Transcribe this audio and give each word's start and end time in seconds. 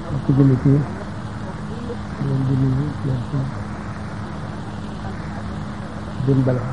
mbokki 0.09 0.31
jullit 0.37 0.63
yi 0.65 0.79
leen 2.25 2.41
di 2.49 2.55
nuyu 2.57 2.85
leen 3.05 3.19
ko 3.29 3.37
dim 6.25 6.39
balak 6.49 6.67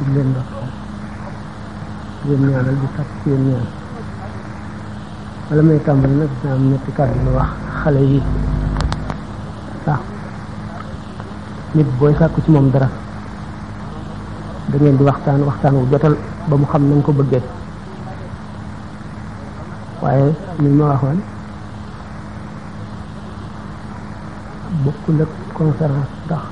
di 0.00 0.04
leen 0.14 0.26
ndox 0.32 0.46
leen 2.26 2.40
ñaanal 2.50 2.76
di 2.80 2.88
sàkk 2.96 3.10
ci 3.20 3.26
yéen 3.28 3.42
ñaan 3.44 3.66
wala 5.52 7.32
wax 7.36 7.50
xale 7.84 8.00
yi 8.00 8.20
sax 9.84 10.00
nit 11.76 11.88
booy 12.00 12.14
sàkku 12.16 12.40
ci 12.40 12.48
moom 12.50 12.72
dara 12.72 12.88
da 14.70 14.78
ngeen 14.78 14.96
di 14.98 15.04
waxtaan 15.04 15.40
waxtaan 15.48 15.74
wu 15.74 15.84
jotal 15.90 16.14
ba 16.48 16.54
mu 16.56 16.66
xam 16.72 16.82
nañ 16.88 17.00
ko 17.06 17.10
bëggee 17.18 17.42
waaye 20.02 20.30
li 20.62 20.68
ma 20.78 20.84
waxoon 20.94 21.18
bokkul 24.84 25.20
ak 25.26 25.30
conférence 25.58 26.08
ndax 26.24 26.44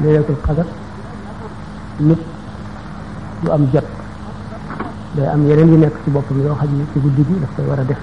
leelatul 0.00 0.40
xadar 0.46 0.68
nit 2.08 2.20
du 3.42 3.48
am 3.56 3.62
jat 3.72 3.86
day 5.16 5.26
am 5.34 5.40
yeneen 5.48 5.72
yu 5.72 5.78
nekk 5.78 5.94
ci 6.04 6.10
boppam 6.14 6.38
yoo 6.44 6.54
xam 6.60 6.72
ne 6.78 6.84
ci 6.92 6.98
guddi 7.02 7.22
gi 7.28 7.34
daf 7.42 7.50
koy 7.56 7.66
war 7.70 7.78
a 7.80 7.84
def 7.84 7.98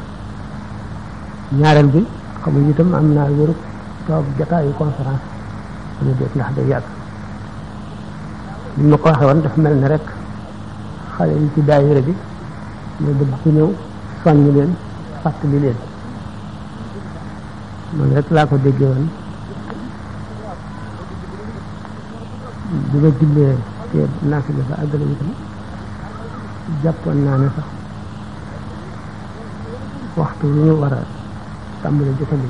ñaareel 1.59 1.87
bi 1.93 2.01
xamuñ 2.43 2.69
itam 2.71 2.93
am 2.93 3.07
naa 3.15 3.29
wëru 3.37 3.53
toog 4.07 4.25
jataayu 4.37 4.71
conférence 4.79 5.25
amu 6.01 6.11
déet 6.19 6.35
ndax 6.35 6.51
day 6.55 6.67
yàgg 6.71 6.83
ñu 8.77 8.97
ko 8.97 9.09
waxe 9.09 9.23
woon 9.25 9.39
dafa 9.41 9.61
mel 9.61 9.75
ne 9.77 9.87
rek 9.87 10.01
xale 11.15 11.29
yi 11.37 11.49
ci 11.53 11.61
daayira 11.61 11.99
bi 12.01 12.13
ñu 13.03 13.11
bëgg 13.19 13.33
ci 13.43 13.49
ñëw 13.49 13.69
soññ 14.23 14.47
leen 14.53 14.71
fàttali 15.21 15.59
leen 15.59 15.75
man 17.97 18.11
rek 18.15 18.25
laa 18.35 18.47
ko 18.49 18.57
déggee 18.57 18.87
woon 18.87 19.07
bi 22.89 22.97
ma 22.97 23.07
jullee 23.19 23.53
te 23.91 24.07
naasi 24.27 24.53
la 24.57 24.63
fa 24.67 24.75
àggale 24.81 25.05
itam 25.13 25.27
jàppoon 26.81 27.23
naa 27.25 27.37
ne 27.37 27.47
sax 27.55 27.67
waxtu 30.15 30.45
wi 30.47 30.59
ñu 30.65 30.71
war 30.81 30.93
a 30.93 31.03
tàmbali 31.83 32.11
jotali 32.19 32.49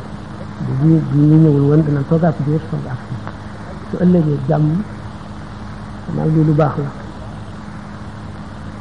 bu 0.80 0.88
ñu 0.88 1.02
bu 1.12 1.18
ñu 1.18 1.36
ñëwul 1.36 1.62
woon 1.70 1.82
dina 1.86 2.00
toogaat 2.10 2.36
biir 2.46 2.62
soog 2.70 2.86
ak 2.88 2.98
su 3.92 3.98
ëllëgee 4.04 4.40
jàmm 4.48 4.72
xamal 6.06 6.28
li 6.34 6.42
lu 6.48 6.54
baax 6.54 6.76
la 6.78 6.90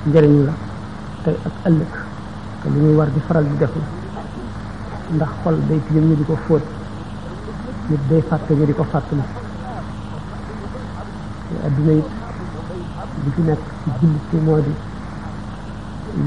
njëriñ 0.09 0.33
la 0.47 0.55
tey 1.25 1.37
ak 1.47 1.55
ëllëg 1.69 1.93
te 2.61 2.67
lu 2.73 2.79
ñuy 2.83 2.95
war 2.99 3.09
di 3.15 3.21
faral 3.27 3.45
di 3.51 3.57
def 3.63 3.73
la 3.81 3.87
ndax 5.17 5.33
xol 5.43 5.57
day 5.69 5.79
tilim 5.85 6.05
ñu 6.09 6.15
di 6.21 6.25
ko 6.29 6.35
fóot 6.47 6.65
nit 7.89 8.03
day 8.11 8.23
fàtte 8.29 8.53
ñu 8.59 8.65
di 8.67 8.73
ko 8.79 8.83
fàttali 8.93 9.23
te 11.49 11.55
adduna 11.67 11.93
it 11.99 12.09
li 13.25 13.31
fi 13.35 13.41
nekk 13.49 13.63
ci 13.83 13.91
jullit 14.01 14.23
ci 14.31 14.37
moo 14.45 14.59
di 14.65 14.73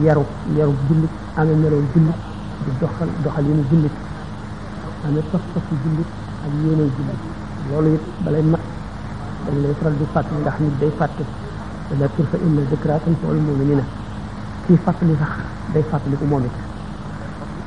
yaru 0.05 0.23
yaru 0.57 0.73
jullit 0.87 1.13
amee 1.39 1.55
melow 1.61 1.81
jullit 1.93 2.19
di 2.63 2.69
doxal 2.79 3.09
doxal 3.23 3.45
yenu 3.49 3.63
jullit 3.69 3.95
amee 5.05 5.23
pas 5.31 5.41
pasu 5.53 5.73
jullit 5.83 6.09
ak 6.45 6.51
yéene 6.63 6.83
jullit 6.95 7.19
loolu 7.69 7.89
it 7.95 8.01
balay 8.23 8.41
mat 8.53 8.61
dañ 9.45 9.55
lay 9.63 9.73
faral 9.77 9.93
di 10.01 10.05
fàttali 10.13 10.37
ndax 10.41 10.55
nit 10.59 10.73
day 10.81 10.91
fàtte 10.97 11.23
zakir 11.99 12.25
fa 12.31 12.37
inna 12.45 12.61
zikra 12.69 12.99
tanfa'ul 13.03 13.39
mu'minina 13.47 13.83
kii 14.65 14.77
fàttali 14.83 15.13
sax 15.21 15.31
day 15.73 15.83
fàttali 15.89 16.15
ko 16.19 16.25
moom 16.31 16.43
it 16.45 16.55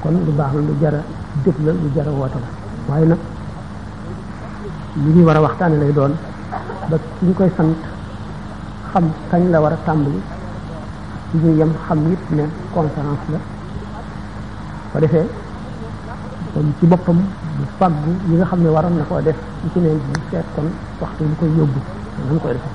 kon 0.03 0.15
lu 0.27 0.33
baax 0.39 0.53
la 0.57 0.61
lu 0.69 0.75
jara 0.81 1.01
jëf 1.45 1.57
la 1.65 1.73
lu 1.73 1.89
jara 1.95 2.11
woote 2.19 2.39
la 2.45 2.49
waaye 2.89 3.07
nag 3.07 3.19
li 5.03 5.09
ñuy 5.15 5.25
war 5.29 5.37
a 5.37 5.41
waxtaan 5.47 5.73
lay 5.81 5.93
doon 5.93 6.13
ba 6.91 6.97
ki 7.21 7.33
koy 7.39 7.51
sant 7.57 7.73
xam 8.93 9.05
kañ 9.31 9.43
la 9.53 9.59
war 9.63 9.73
a 9.73 9.79
tàmbali 9.87 10.21
ci 11.31 11.37
ñu 11.43 11.51
yem 11.59 11.73
xam 11.87 11.99
it 12.13 12.23
ne 12.37 12.45
conférence 12.75 13.27
la 13.33 13.39
ko 14.93 14.99
defee 14.99 15.29
kon 16.55 16.67
ci 16.81 16.87
boppam 16.87 17.21
bu 17.59 17.65
faggu 17.79 18.11
yi 18.31 18.35
nga 18.39 18.45
xam 18.51 18.61
ne 18.63 18.69
waroon 18.75 18.95
na 18.97 19.05
koo 19.09 19.21
def 19.21 19.37
ci 19.61 19.67
ci 19.75 19.79
ne 19.83 19.89
bu 19.89 20.15
koy 21.39 21.51
yóbbu 21.59 21.81
koy 22.43 22.53
defe 22.55 22.71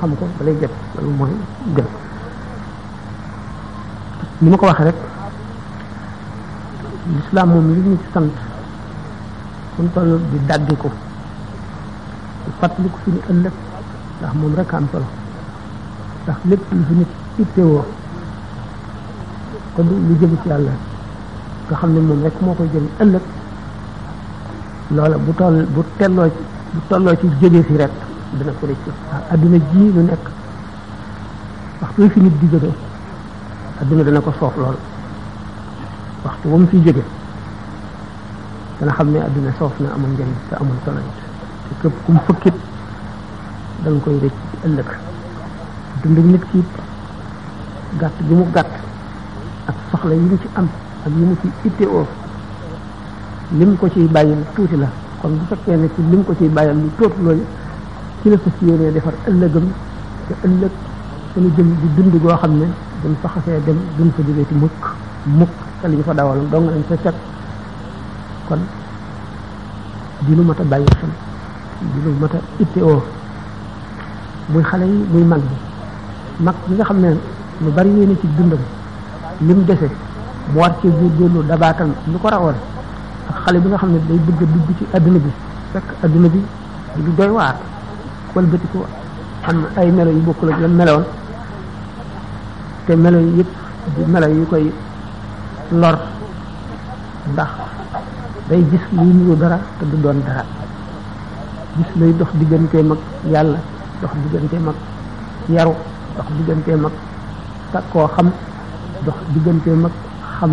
xam 0.00 0.12
ko 0.18 0.24
balay 0.38 0.56
jot 0.60 0.74
ni 4.40 4.48
ma 4.50 4.56
ko 4.60 4.66
waxee 4.66 4.84
rek 4.88 4.94
lislaam 7.16 7.48
moom 7.50 7.66
li 7.74 7.80
ñu 7.88 7.96
sant 8.14 8.30
fu 9.74 9.82
mu 9.82 9.88
toll 9.94 10.20
di 10.30 10.38
dàgge 10.46 10.74
ko 10.82 10.88
di 12.44 12.50
fàttali 12.58 12.88
ko 12.92 12.98
suñu 13.04 13.20
ëllëg 13.30 13.54
ndax 14.20 14.32
moom 14.38 14.54
rek 14.54 14.72
am 14.72 14.86
solo 14.92 15.06
ndax 16.24 16.38
lépp 16.50 16.70
lu 16.72 16.82
fi 16.88 16.94
nit 16.94 17.10
ittewoo 17.42 17.84
ko 19.74 19.82
du 19.82 19.94
lu 20.08 20.12
jëm 20.20 20.32
ci 20.42 20.48
àlla 20.56 20.70
nga 21.68 21.76
xam 21.80 21.90
ne 21.94 22.00
moom 22.00 22.22
rek 22.22 22.34
moo 22.40 22.54
koy 22.58 22.68
jël 22.72 22.88
ëllëg 23.02 23.22
loola 24.92 25.16
bu 25.16 25.32
toll 25.34 25.64
bu 25.74 25.80
telloo 25.98 26.28
ci 26.28 26.42
bu 26.76 26.80
tolloo 26.88 27.16
ci 27.18 27.26
jóge 27.40 27.60
fi 27.66 27.74
rek 27.80 27.90
dina 28.36 28.52
ko 28.60 28.66
rëcc 28.68 28.86
waaw 28.86 29.22
adduna 29.32 29.58
ji 29.68 29.90
lu 29.94 30.02
nekk 30.04 30.24
waxtu 31.80 32.08
fi 32.12 32.20
nit 32.20 32.34
di 32.40 32.46
jóge 32.52 32.70
àdduna 33.80 34.02
dana 34.04 34.20
ko 34.20 34.30
soof 34.38 34.54
lool 34.56 34.76
waxtu 36.24 36.44
ba 36.48 36.56
mu 36.60 36.66
fi 36.66 36.76
jóge 36.84 37.04
dana 38.78 38.92
xam 38.92 39.08
ne 39.12 39.18
àdduna 39.20 39.50
soof 39.58 39.72
na 39.80 39.88
amul 39.96 40.10
njëriñ 40.12 40.34
te 40.48 40.54
amul 40.60 40.76
solo 40.84 41.00
te 41.00 41.74
képp 41.80 41.94
ku 42.04 42.12
mu 42.12 42.20
fëkkit 42.28 42.56
da 43.82 43.90
koy 44.04 44.18
rëcc 44.20 44.38
ëllëg 44.66 44.88
dund 46.02 46.16
nit 46.32 46.44
ki 46.50 46.62
gàtt 47.98 48.16
gi 48.28 48.34
mu 48.34 48.44
gàtt 48.52 48.72
ak 49.68 49.76
soxla 49.90 50.14
yi 50.14 50.20
mu 50.20 50.36
ci 50.40 50.48
am 50.54 50.68
ak 51.06 51.12
yi 51.16 51.24
mu 51.24 51.34
ci 51.40 51.48
itteewoo 51.68 52.06
lim 53.58 53.76
ko 53.76 53.84
ciy 53.92 54.08
bàyyil 54.08 54.38
tuuti 54.56 54.76
la 54.80 54.88
kon 55.20 55.28
bu 55.36 55.44
fekkee 55.52 55.76
ne 55.76 55.88
ci 55.96 56.02
lim 56.10 56.24
ko 56.24 56.32
ciy 56.38 56.48
bàyyil 56.48 56.74
lu 56.74 56.88
tóotu 56.96 57.22
loolu 57.22 57.44
ci 58.22 58.30
la 58.30 58.36
fas 58.36 58.52
yéenee 58.62 58.90
defar 58.92 59.12
ëllëgam 59.28 59.66
te 60.28 60.34
ëllëg 60.48 60.70
suñu 61.34 61.50
jëm 61.56 61.68
di 61.82 61.88
dund 61.96 62.22
goo 62.22 62.36
xam 62.36 62.52
ne 62.60 62.66
duñ 63.02 63.14
fa 63.22 63.28
xasee 63.34 63.60
dem 63.66 63.76
duñ 63.98 64.10
fa 64.16 64.22
jógee 64.22 64.46
ci 64.48 64.54
mukk 64.54 64.72
mukk 65.24 65.50
te 65.82 65.88
ñu 65.88 66.02
fa 66.02 66.12
dawaloon 66.14 66.48
dong 66.50 66.66
nañ 66.70 66.82
fa 66.88 66.94
cat 67.02 67.14
kon 68.48 68.58
di 70.20 70.34
lu 70.34 70.50
a 70.50 70.62
bàyyi 70.64 70.86
xel 71.00 72.30
a 72.32 72.38
itteewoo 72.58 73.02
muy 74.48 74.62
xale 74.62 74.84
yi 74.84 75.04
muy 75.12 75.22
mag 75.24 75.40
bi 75.42 76.42
mag 76.44 76.54
bi 76.66 76.74
nga 76.76 76.84
xam 76.84 77.00
ne 77.00 77.16
lu 77.60 77.70
bari 77.70 77.88
yéene 77.90 78.14
ci 78.20 78.26
dundam 78.36 78.58
lim 79.40 79.64
dese 79.66 79.88
mu 80.52 80.58
war 80.60 80.74
ci 80.80 80.88
góorgóorlu 80.88 81.46
dabaatal 81.48 81.90
lu 82.12 82.18
ko 82.18 82.28
rawal 82.30 82.54
xale 83.44 83.58
bi 83.58 83.68
nga 83.72 83.76
xam 83.80 83.90
ne 83.92 83.98
day 84.08 84.18
bëgg 84.26 84.40
a 84.42 84.46
dugg 84.54 84.68
ci 84.78 84.84
adduna 84.92 85.18
bi 85.24 85.30
fekk 85.72 85.86
adduna 86.04 86.28
bi 86.28 86.40
du 87.04 87.10
doy 87.16 87.28
waar 87.30 87.56
wëlbatiku 88.34 88.78
am 89.48 89.58
ay 89.76 89.90
melo 89.90 90.10
yu 90.10 90.20
bokkul 90.20 90.52
ak 90.52 90.60
yam 90.60 90.74
meloon 90.76 91.04
te 92.86 92.92
melo 92.96 93.18
yi 93.18 93.36
yëpp 93.38 93.50
du 93.96 94.06
melo 94.12 94.26
yu 94.26 94.46
koy 94.50 94.72
lor 95.80 95.96
ndax 97.32 97.50
day 98.48 98.62
gis 98.70 98.84
luy 98.96 99.12
nuru 99.12 99.36
dara 99.36 99.58
te 99.78 99.84
du 99.90 99.96
doon 100.02 100.18
dara 100.26 100.44
gis 101.76 101.88
lay 101.96 102.12
dox 102.18 102.28
diggantee 102.38 102.82
mag 102.82 102.98
yàlla 103.32 103.58
dox 104.00 104.12
diggantee 104.22 104.58
mag 104.58 104.74
yaru 105.48 105.74
dox 106.16 106.26
diggantee 106.38 106.76
mag 106.82 106.92
takkoo 107.72 108.06
xam 108.14 108.30
dox 109.04 109.16
diggantee 109.32 109.74
mag 109.82 109.92
xam 110.38 110.52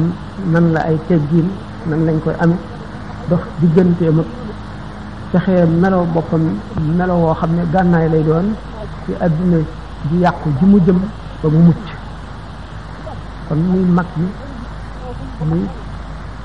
nan 0.51 0.65
la 0.73 0.79
ay 0.81 0.99
teggiin 1.07 1.49
nan 1.87 2.05
lañ 2.05 2.19
koy 2.21 2.33
amee 2.39 2.57
dox 3.29 3.39
diggante 3.61 4.03
ak 4.07 4.15
fexee 5.31 5.65
melaw 5.81 6.03
boppam 6.13 6.43
melaw 6.97 7.17
woo 7.23 7.33
xam 7.39 7.51
ne 7.55 7.61
gànnaay 7.73 8.09
lay 8.09 8.23
doon 8.23 8.47
ci 9.05 9.13
àdduna 9.25 9.57
ji 10.09 10.17
yàqu 10.21 10.49
ji 10.59 10.65
mu 10.65 10.79
jëm 10.85 10.99
ba 11.41 11.47
mu 11.49 11.59
mucc 11.67 11.81
kon 13.49 13.57
muy 13.71 13.83
mag 13.95 14.05
bi 14.15 14.25
muy 15.49 15.61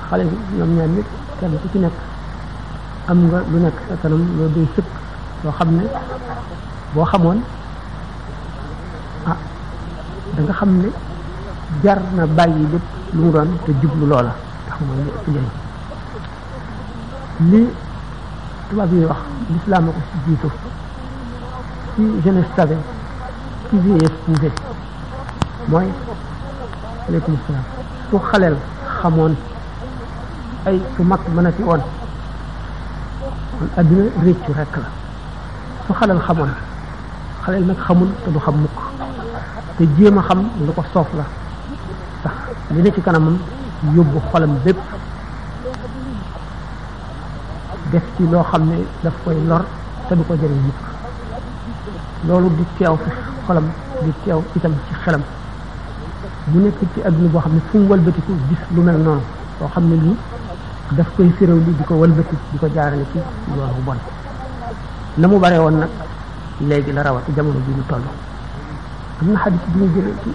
xale 0.09 0.23
bi 0.25 0.35
ñoom 0.57 0.75
ñaar 0.77 0.87
nit 0.89 1.07
kenn 1.39 1.57
ku 1.61 1.67
ci 1.71 1.79
nekk 1.79 1.93
am 3.07 3.27
nga 3.27 3.39
lu 3.51 3.59
nekk 3.59 3.77
sa 3.89 3.95
kanam 4.01 4.21
loolu 4.37 4.53
day 4.55 4.67
sëkk 4.75 4.87
loo 5.43 5.53
xam 5.57 5.69
ne 5.77 5.83
boo 6.93 7.05
xamoon 7.05 7.39
ah 9.25 9.37
da 10.47 10.53
xam 10.53 10.69
ne 10.81 10.89
jar 11.83 11.99
na 12.15 12.25
bàyyi 12.25 12.63
lépp 12.71 12.85
lu 13.13 13.21
mu 13.23 13.31
doon 13.31 13.49
te 13.65 13.71
jublu 13.81 14.05
loola 14.07 14.31
xamal 14.75 14.97
njëriñ 15.07 15.47
li 17.51 17.61
tubaab 18.69 18.91
yi 18.93 19.05
wax 19.11 19.21
l'islam 19.53 19.83
ko 19.93 19.99
ci 20.11 20.17
jiitu 20.27 20.49
ci 21.95 22.01
jeunesse 22.23 22.51
savait 22.55 22.77
ci 23.69 23.77
vieillesse 23.83 24.19
pouvait 24.25 24.51
mooy 25.71 25.87
aleykum 27.07 27.37
salaam 27.47 27.63
su 28.09 28.15
xaleel 28.29 28.55
xamoon 28.99 29.33
ay 30.65 30.77
su 30.95 31.03
mag 31.03 31.19
mën 31.35 31.45
a 31.47 31.51
ci 31.53 31.61
woon 31.63 31.81
kon 33.57 33.67
àddina 33.79 34.03
réccu 34.25 34.51
rek 34.57 34.75
la 34.77 34.89
su 35.87 35.93
xaleel 35.93 36.19
xamoon 36.25 36.51
xaleel 37.43 37.65
nag 37.65 37.77
xamul 37.85 38.09
te 38.23 38.29
du 38.31 38.39
xam 38.39 38.55
mukk 38.61 38.79
te 39.77 39.83
jéem 39.97 40.17
a 40.17 40.21
xam 40.21 40.39
lu 40.65 40.73
ko 40.73 40.83
soof 40.93 41.09
la 41.15 41.23
sax 42.23 42.33
li 42.71 42.81
ne 42.81 42.93
ci 42.93 43.01
kanamam 43.01 43.37
yóbbu 43.83 44.19
xolam 44.31 44.55
bépp 44.65 44.77
def 47.91 48.03
ci 48.17 48.23
loo 48.31 48.43
xam 48.51 48.63
ne 48.69 48.75
daf 49.03 49.13
koy 49.25 49.35
lor 49.49 49.63
te 50.09 50.15
du 50.15 50.23
ko 50.27 50.33
jëriñ 50.41 50.61
mukk 50.67 50.81
loolu 52.27 52.49
du 52.57 52.63
teew 52.77 52.95
fi 53.03 53.09
xolam 53.45 53.65
du 54.03 54.11
teew 54.23 54.41
itam 54.55 54.71
ci 54.87 54.93
xelam 55.03 55.21
bu 56.47 56.59
nekk 56.59 56.77
ci 56.93 56.99
àdduna 57.07 57.27
boo 57.33 57.39
xam 57.41 57.53
ne 57.53 57.61
fu 57.69 57.77
mu 57.79 57.87
wëlbatiku 57.89 58.33
gis 58.49 58.57
lu 58.75 58.81
mel 58.81 58.97
noonu 59.05 59.21
loo 59.59 59.69
xam 59.73 59.85
ne 59.89 59.95
lii 60.03 60.17
daf 60.97 61.07
koy 61.15 61.29
firéw 61.37 61.57
li 61.65 61.71
di 61.77 61.83
ko 61.83 61.93
wëlbati 61.95 62.35
di 62.51 62.57
ko 62.57 62.67
jaarale 62.73 63.05
ci 63.11 63.17
yoon 63.17 63.71
bu 63.75 63.81
bon 63.85 63.97
na 65.17 65.27
mu 65.27 65.37
bare 65.39 65.57
woon 65.57 65.77
nag 65.79 65.89
léegi 66.69 66.91
la 66.93 67.01
rawati 67.03 67.31
jamono 67.33 67.59
bi 67.65 67.71
ñu 67.73 67.83
toll 67.89 68.01
am 69.21 69.27
na 69.33 69.39
xadis 69.41 69.59
bi 69.71 69.79
ñu 69.81 69.87
jëlee 69.93 70.13
ci 70.23 70.29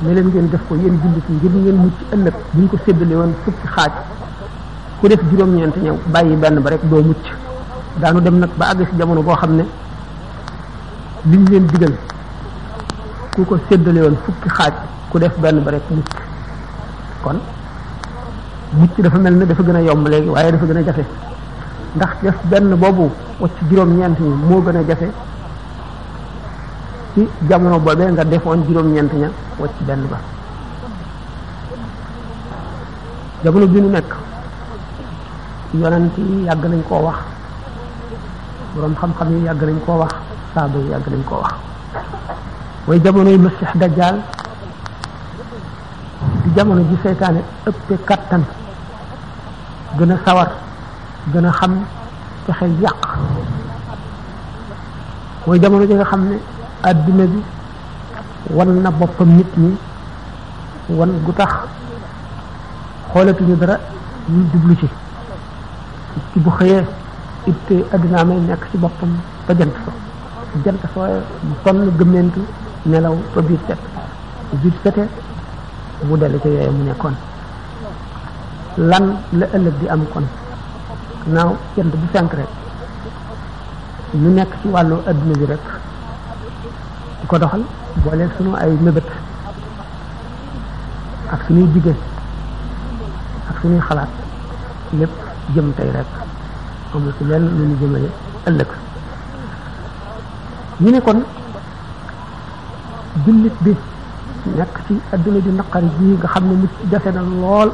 ne 0.02 0.14
leen 0.14 0.26
ngeen 0.28 0.48
def 0.50 0.60
ko 0.68 0.74
yéen 0.76 0.98
jullit 1.02 1.26
yi 1.26 1.34
ngir 1.38 1.52
ngeen 1.54 1.76
mucc 1.76 1.98
ëllëg 2.14 2.34
buñ 2.52 2.68
ko 2.68 2.76
séddale 2.84 3.14
woon 3.16 3.34
fukki 3.44 3.68
xaaj 3.68 3.92
ku 5.00 5.08
def 5.08 5.20
juróom-ñeent 5.30 5.76
ñëw 5.82 5.94
bàyyi 6.12 6.36
benn 6.36 6.58
ba 6.60 6.70
rek 6.70 6.82
doo 6.88 7.02
mucc 7.02 7.24
daanu 8.00 8.20
dem 8.20 8.38
nag 8.38 8.50
ba 8.58 8.66
àgg 8.68 8.86
si 8.90 8.96
jamono 8.96 9.22
boo 9.22 9.34
xam 9.34 9.56
ne 9.56 9.64
liñ 11.24 11.48
leen 11.50 11.66
digal 11.66 11.96
ku 13.34 13.44
ko 13.44 13.58
seddalewoon 13.68 14.12
woon 14.12 14.18
fukki 14.24 14.48
xaaj 14.48 14.74
ku 15.10 15.18
def 15.18 15.36
benn 15.38 15.62
ba 15.64 15.70
rek 15.70 15.82
mucc 15.88 16.10
kon 17.22 17.40
mucc 18.70 19.00
dafa 19.00 19.18
mel 19.18 19.34
ne 19.34 19.46
dafa 19.46 19.62
gën 19.62 19.76
a 19.76 19.80
yomb 19.80 20.06
léegi 20.06 20.28
waaye 20.28 20.50
dafa 20.52 20.64
gën 20.64 20.76
a 20.76 20.82
jafe 20.84 21.04
ndax 21.96 22.10
def 22.22 22.34
benn 22.50 22.74
boobu 22.76 23.08
wacc 23.40 23.52
juróom 23.70 23.96
ñeent 23.96 24.18
ñi 24.20 24.28
moo 24.48 24.60
gën 24.60 24.76
a 24.76 24.82
jafe 24.86 25.08
ci 27.14 27.26
jamono 27.48 27.78
boobee 27.78 28.12
nga 28.12 28.24
defoon 28.24 28.62
juróom 28.66 28.92
ñeent 28.92 29.12
ña 29.12 29.30
wacc 29.58 29.72
benn 29.86 30.06
ba 30.10 30.18
jamono 33.44 33.66
bi 33.66 33.80
ñu 33.80 33.88
nekk 33.90 34.10
yonent 35.74 36.16
yi 36.18 36.44
yàgg 36.44 36.64
nañ 36.64 36.82
koo 36.88 37.00
wax 37.04 37.16
borom 38.74 38.94
xam-xam 38.94 39.28
yi 39.30 39.44
yàgg 39.44 39.62
nañ 39.62 39.78
koo 39.86 39.98
wax 39.98 40.12
saaba 40.54 40.78
yi 40.78 40.88
yàgg 40.90 41.08
nañ 41.08 41.22
koo 41.24 41.40
wax 41.40 41.54
way 42.86 43.00
jamono 43.02 43.30
yi 43.30 43.38
masih 43.38 43.66
dajjal 43.74 44.18
di 46.44 46.50
jamono 46.54 46.82
ji 46.82 46.98
seytaane 47.02 47.40
ëppe 47.68 47.98
kattan 48.04 48.42
gën 49.98 50.10
a 50.10 50.16
sawar 50.26 50.67
gën 51.32 51.44
a 51.46 51.52
xam 51.52 51.72
pexe 52.46 52.66
yàq 52.82 52.96
mooy 55.46 55.58
jamono 55.60 55.86
ji 55.86 55.94
nga 55.94 56.04
xam 56.04 56.28
ne 56.28 56.36
àddina 56.88 57.26
bi 57.26 57.40
wan 58.50 58.82
na 58.82 58.90
boppam 58.90 59.28
nit 59.36 59.46
ñi 59.56 59.70
wan 60.88 61.10
gu 61.24 61.32
tax 61.32 61.52
xoolatuñu 63.12 63.56
dara 63.56 63.76
ñu 64.30 64.42
jublu 64.52 64.74
ci 64.76 64.88
ci 66.32 66.38
bu 66.40 66.50
xëyee 66.50 66.84
itte 67.46 67.74
àddina 67.94 68.24
may 68.24 68.38
nekk 68.40 68.62
ci 68.70 68.78
boppam 68.78 69.10
ba 69.46 69.54
jant 69.54 69.74
fa 69.84 69.92
jant 70.64 70.80
sooye 70.94 71.20
mu 71.46 71.54
tonn 71.64 71.78
gëmmentu 71.98 72.40
nelaw 72.86 73.16
ba 73.34 73.40
biir 73.42 73.60
set 73.66 73.78
biir 74.62 74.72
sete 74.82 75.04
mu 76.06 76.16
dellu 76.16 76.38
ca 76.40 76.48
yooye 76.48 76.70
mu 76.70 76.82
nekkoon 76.84 77.14
lan 78.78 79.16
la 79.32 79.46
ëllëg 79.54 79.74
di 79.80 79.88
am 79.88 80.04
kon 80.12 80.24
naaw 81.34 81.52
jant 81.76 81.92
bu 82.00 82.06
fenk 82.12 82.32
rek 82.38 82.50
ñu 84.20 84.28
nekk 84.38 84.50
ci 84.62 84.66
wàllu 84.74 84.96
adduna 85.10 85.34
bi 85.40 85.44
rek 85.52 85.64
di 87.20 87.26
ko 87.28 87.36
doxal 87.38 87.62
booleeg 88.02 88.30
sunu 88.36 88.54
ay 88.56 88.72
mébét 88.84 89.04
ak 91.32 91.40
suñuy 91.46 91.66
digge 91.74 91.94
ak 93.50 93.56
suñuy 93.60 93.80
xalaat 93.88 94.10
lépp 94.98 95.12
jëm 95.54 95.72
tey 95.76 95.90
rek 95.96 96.10
amul 96.94 97.12
ci 97.18 97.24
lenn 97.24 97.44
lu 97.58 97.62
ñu 97.68 97.76
jëmale 97.80 98.08
ëllëg 98.48 98.70
ñu 100.80 100.90
ne 100.92 101.00
kon 101.00 101.20
jullit 103.24 103.56
bi 103.64 103.74
nekk 104.58 104.74
ci 104.86 104.94
adduna 105.12 105.38
bi 105.44 105.50
naqari 105.52 105.88
ji 105.98 106.04
nga 106.18 106.28
xam 106.28 106.44
ne 106.48 106.54
mu 106.60 106.66
jafe 106.90 107.10
na 107.12 107.20
lool 107.42 107.70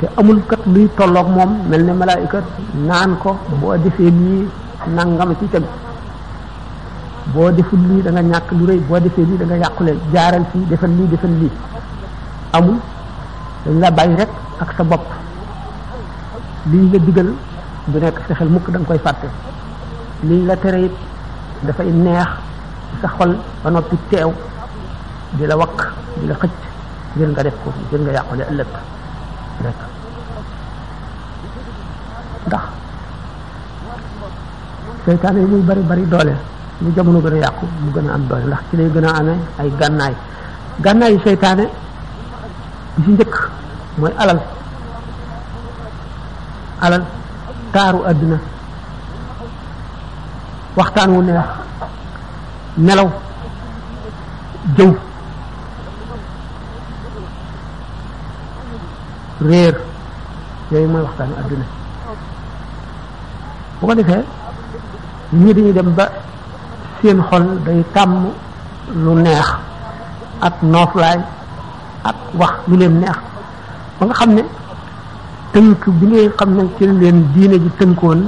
te 0.00 0.06
amul 0.20 0.40
kat 0.48 0.60
luy 0.74 0.86
tollook 0.96 1.28
moom 1.36 1.50
mel 1.70 1.82
ni 1.88 1.92
malaayika 1.92 2.38
naan 2.88 3.10
ko 3.22 3.30
boo 3.60 3.76
defee 3.84 4.10
lii 4.22 4.44
nangama 4.96 5.32
ci 5.40 5.46
teg 5.52 5.62
boo 7.34 7.50
deful 7.56 7.78
lii 7.88 8.02
da 8.04 8.10
ñàkk 8.10 8.48
lu 8.58 8.64
rëy 8.68 8.78
boo 8.88 9.00
defee 9.04 9.24
lii 9.28 9.38
da 9.38 9.56
yàqule 9.62 9.92
jaaral 10.12 10.44
fii 10.52 10.64
defal 10.70 10.90
lii 10.98 11.08
defal 11.12 11.30
lii 11.40 11.50
amul 12.52 12.76
dañ 13.64 13.78
la 13.80 13.90
bàyyi 13.90 14.16
rek 14.20 14.28
ak 14.62 14.70
sa 14.76 14.82
bopp 14.90 15.04
liñ 16.70 16.92
la 16.92 16.98
digal 17.06 17.28
du 17.90 17.98
nekk 18.00 18.16
sa 18.28 18.34
xel 18.38 18.48
mukk 18.48 18.66
da 18.72 18.78
koy 18.88 18.98
fàtte 19.04 19.28
liñ 20.28 20.46
la 20.48 20.56
tere 20.56 20.78
it 20.86 20.94
dafay 21.66 21.88
neex 22.04 22.28
sa 23.00 23.08
xol 23.16 23.30
ba 23.62 23.70
noppi 23.70 23.96
teew 24.10 24.32
di 25.36 25.44
la 25.50 25.54
wakk 25.60 25.78
di 26.20 26.26
la 26.30 26.34
xëcc 26.42 26.60
ngir 27.16 27.28
nga 27.30 27.42
def 27.46 27.54
ko 27.64 27.68
ngir 27.88 28.00
nga 28.00 28.12
yàqule 28.16 28.44
ëllëg 28.52 28.68
rek 29.64 29.76
ndax 32.46 32.60
seytaane 35.04 35.38
yi 35.40 35.46
muy 35.46 35.62
bari 35.62 35.80
bari 35.82 36.04
doole 36.08 36.34
ñu 36.82 36.88
jamono 36.94 37.18
gën 37.20 37.34
a 37.34 37.38
yàqu 37.44 37.64
mu 37.82 37.90
gën 37.92 38.08
a 38.08 38.12
am 38.14 38.22
doole 38.28 38.44
ndax 38.46 38.60
ci 38.70 38.76
lay 38.76 38.90
gën 38.94 39.04
a 39.04 39.10
amee 39.18 39.36
ay 39.58 39.68
gànnaay 39.80 40.14
gànnaay 40.84 41.12
yu 41.12 41.20
seytaane 41.24 41.64
bi 42.96 43.02
ci 43.04 43.10
njëkk 43.12 43.34
mooy 43.98 44.12
alal 44.18 44.38
alal 46.84 47.02
taaru 47.72 48.02
àddina 48.10 48.38
waxtaan 50.76 51.10
wu 51.12 51.22
neex 51.22 51.44
nelaw 52.78 53.08
jëw 54.76 54.92
réer 59.40 59.74
yooyu 60.72 60.88
mooy 60.88 61.02
waxtaan 61.04 61.28
adduna 61.36 61.64
bu 63.80 63.84
ko 63.86 63.92
defee 63.94 64.24
ñii 65.32 65.52
dañuy 65.54 65.72
dem 65.72 65.94
ba 65.96 66.08
seen 67.02 67.20
xol 67.30 67.42
day 67.66 67.82
tàmm 67.94 68.28
lu 68.94 69.14
neex 69.14 69.46
ak 70.40 70.62
nooflaay 70.62 71.18
ak 72.04 72.16
wax 72.38 72.50
lu 72.68 72.76
leen 72.76 73.00
neex 73.00 73.16
ba 74.00 74.06
nga 74.06 74.14
xam 74.14 74.30
ne 74.34 74.42
tënk 75.52 75.86
bi 76.00 76.06
ngay 76.06 76.28
xam 76.38 76.56
ne 76.56 76.62
ci 76.78 76.86
leen 76.86 77.24
diine 77.34 77.56
ji 77.58 77.70
tënkoon 77.78 78.20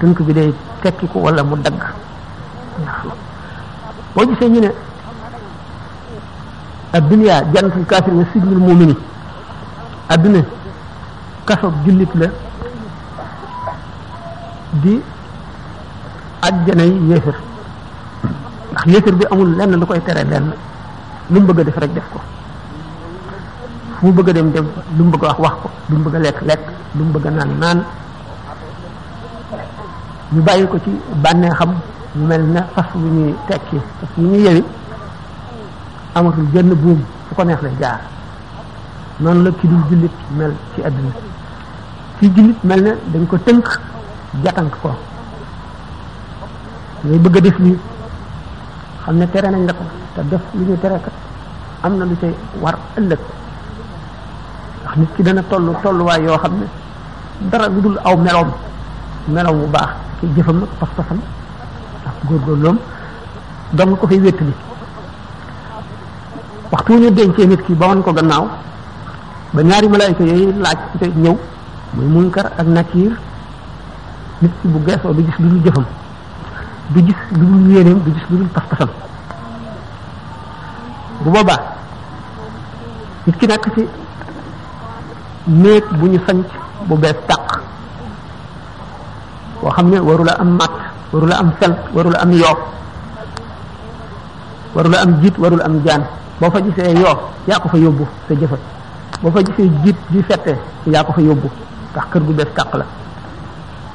tënk 0.00 0.20
bi 0.22 0.32
day 0.34 0.52
tekki 0.82 1.06
ko 1.12 1.18
wala 1.20 1.42
mu 1.44 1.56
dagg 1.64 1.74
ndax 1.74 2.96
boo 4.14 4.24
gisee 4.26 4.48
ñu 4.48 4.60
ne 4.60 4.70
adduniyaa 6.92 7.42
jannatul 7.52 7.84
kaafiri 7.90 8.16
wa 8.18 8.24
sijnul 8.32 8.58
mu'mini 8.66 8.96
adduna 10.08 10.40
kasoog 11.46 11.74
jullit 11.86 12.10
la 12.14 12.26
di 14.82 14.98
ajjanay 16.42 16.90
yéefar 17.10 17.34
ndax 18.72 18.86
yéefar 18.90 19.12
bi 19.18 19.24
amul 19.30 19.50
lenn 19.58 19.74
lu 19.78 19.86
koy 19.86 20.00
tere 20.02 20.22
lenn 20.24 20.46
lu 21.30 21.40
mu 21.42 21.46
bëgg 21.52 21.64
def 21.66 21.76
rek 21.78 21.92
def 21.94 22.06
ko 22.12 22.18
fu 23.98 24.06
mu 24.06 24.12
bëgg 24.14 24.28
a 24.28 24.32
dem 24.32 24.50
dem 24.52 24.66
lu 24.98 25.02
mu 25.04 25.10
bëgg 25.10 25.22
wax 25.22 25.38
wax 25.38 25.54
ko 25.62 25.68
lu 25.90 25.96
mu 25.98 26.04
bëgg 26.04 26.16
a 26.16 26.18
lekk 26.18 26.38
lekk 26.42 26.62
lu 26.94 27.04
mu 27.04 27.10
bëgg 27.12 27.26
a 27.26 27.30
naan 27.30 27.50
naan 27.60 27.78
ñu 30.32 30.42
bàyyi 30.42 30.66
ko 30.66 30.78
ci 30.78 30.90
bànneexam 31.22 31.74
mu 32.14 32.26
mel 32.26 32.42
ne 32.42 32.60
fas 32.74 32.86
yu 32.94 33.08
ñuy 33.08 33.34
tekki 33.48 33.76
fas 34.00 34.10
yu 34.18 34.26
ñuy 34.28 34.42
yewi 34.42 34.64
amatul 36.14 36.46
genn 36.52 36.74
buum 36.74 37.00
fu 37.28 37.34
ko 37.34 37.44
neex 37.44 37.62
lay 37.62 37.74
jaar 37.80 38.00
noonu 39.20 39.44
la 39.44 39.50
ki 39.52 39.66
dul 39.68 39.80
jullit 39.88 40.12
mel 40.36 40.52
ci 40.74 40.80
àdduna 40.82 41.12
ci 42.18 42.30
jullit 42.34 42.64
mel 42.64 42.82
na 42.82 42.92
dañ 43.12 43.26
ko 43.26 43.36
tënk 43.38 43.78
jatank 44.44 44.74
ko 44.82 44.90
ngay 47.04 47.18
bëgg 47.18 47.36
a 47.36 47.40
def 47.40 47.58
lii 47.58 47.78
xam 49.04 49.16
ne 49.16 49.26
tere 49.30 49.50
nañ 49.50 49.64
la 49.66 49.72
ko 49.72 49.84
te 50.14 50.20
def 50.30 50.40
lu 50.52 50.64
ñu 50.66 50.78
tere 50.80 51.00
kat 51.00 51.12
am 51.82 51.98
na 51.98 52.04
lu 52.04 52.16
cay 52.20 52.34
war 52.60 52.76
ëllëg 52.96 53.18
ndax 54.84 54.96
nit 54.96 55.14
ki 55.16 55.22
dana 55.22 55.42
toll 55.42 55.74
tolluwaay 55.82 56.20
yoo 56.22 56.36
xam 56.38 56.52
ne 56.60 56.66
dara 57.50 57.68
lu 57.68 57.80
dul 57.80 57.98
aw 58.04 58.16
meloom 58.16 58.50
meloom 59.28 59.58
bu 59.60 59.66
baax 59.66 59.90
ci 60.20 60.26
jëfam 60.34 60.62
ak 60.62 60.68
pas-pasam 60.78 61.20
ak 62.06 62.14
góorgóorloom 62.28 62.78
dong 63.72 63.96
ko 63.98 64.06
fay 64.06 64.20
wéttali 64.20 64.52
waxtu 66.70 66.92
ñu 67.00 67.10
dencee 67.10 67.46
nit 67.46 67.62
ki 67.66 67.72
ba 67.74 67.86
woon 67.86 68.02
ko 68.02 68.12
gannaaw 68.12 68.46
ba 69.56 69.64
ñaari 69.64 69.88
malaayika 69.88 70.20
yooyu 70.22 70.52
laaj 70.60 70.76
ci 70.92 70.96
te 71.00 71.06
ñëw 71.16 71.36
munkar 71.96 72.52
ak 72.60 72.66
nakiir 72.68 73.12
nit 74.44 74.52
ki 74.60 74.68
bu 74.68 74.78
geesoo 74.84 75.14
du 75.16 75.24
gis 75.24 75.36
lu 75.40 75.48
dul 75.48 75.62
jëfam 75.64 75.86
du 76.92 77.00
gis 77.06 77.20
lu 77.38 77.40
dul 77.48 77.72
yéeneem 77.72 77.98
du 78.04 78.10
gis 78.12 78.24
lu 78.28 78.36
dul 78.36 78.48
pas 78.52 78.68
bu 81.24 81.30
boobaa 81.32 81.58
nit 83.26 83.36
ki 83.40 83.46
nekk 83.48 83.64
ci 83.74 83.82
néeg 85.46 85.84
bu 85.98 86.06
ñu 86.10 86.18
sanc 86.28 86.44
bu 86.86 86.96
bees 86.98 87.16
tàq 87.26 87.62
boo 89.62 89.70
xam 89.70 89.88
ne 89.88 89.98
warula 90.00 90.32
am 90.38 90.50
matt 90.60 90.74
warula 91.12 91.36
am 91.40 91.50
sel 91.58 91.74
warula 91.94 92.18
am 92.20 92.30
waru 92.30 92.60
warula 94.74 94.98
am 95.00 95.20
jiit 95.22 95.34
warula 95.38 95.64
am 95.64 95.80
jaan 95.82 96.02
boo 96.40 96.50
fa 96.50 96.60
gisee 96.60 96.92
yoo 97.00 97.16
yaa 97.48 97.58
ko 97.58 97.68
fa 97.68 97.78
yóbbu 97.78 98.04
sa 98.28 98.34
jëfal 98.34 98.60
boo 99.22 99.30
fa 99.32 99.40
gisee 99.42 99.70
jiit 99.84 99.96
di 100.12 100.20
fette 100.28 100.54
yaa 100.92 101.02
ko 101.04 101.12
fa 101.16 101.20
yóbbu 101.22 101.48
ndax 101.92 102.04
kër 102.12 102.22
gu 102.26 102.32
bees 102.38 102.48
tàq 102.56 102.74
la 102.76 102.84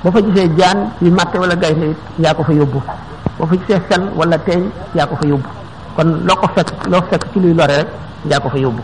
boo 0.04 0.12
fa 0.12 0.20
gisee 0.26 0.48
jaan 0.58 0.78
yu 1.02 1.12
màtte 1.18 1.36
wala 1.40 1.56
gaynde 1.56 1.84
it 1.92 1.98
yaa 2.24 2.34
ko 2.34 2.44
fa 2.44 2.54
yóbbu 2.54 2.82
boo 3.38 3.46
fa 3.50 3.56
gisee 3.60 3.82
sel 3.90 4.02
wala 4.16 4.38
teeñ 4.38 4.62
yaa 4.96 5.06
ko 5.06 5.16
fa 5.16 5.26
yóbbu 5.32 5.50
kon 5.96 6.08
loo 6.28 6.36
ko 6.36 6.48
fekk 6.56 6.70
loo 6.92 7.02
fekk 7.10 7.24
yaa 8.30 8.40
ko 8.40 8.50
fa 8.50 8.58
yóbbu 8.64 8.84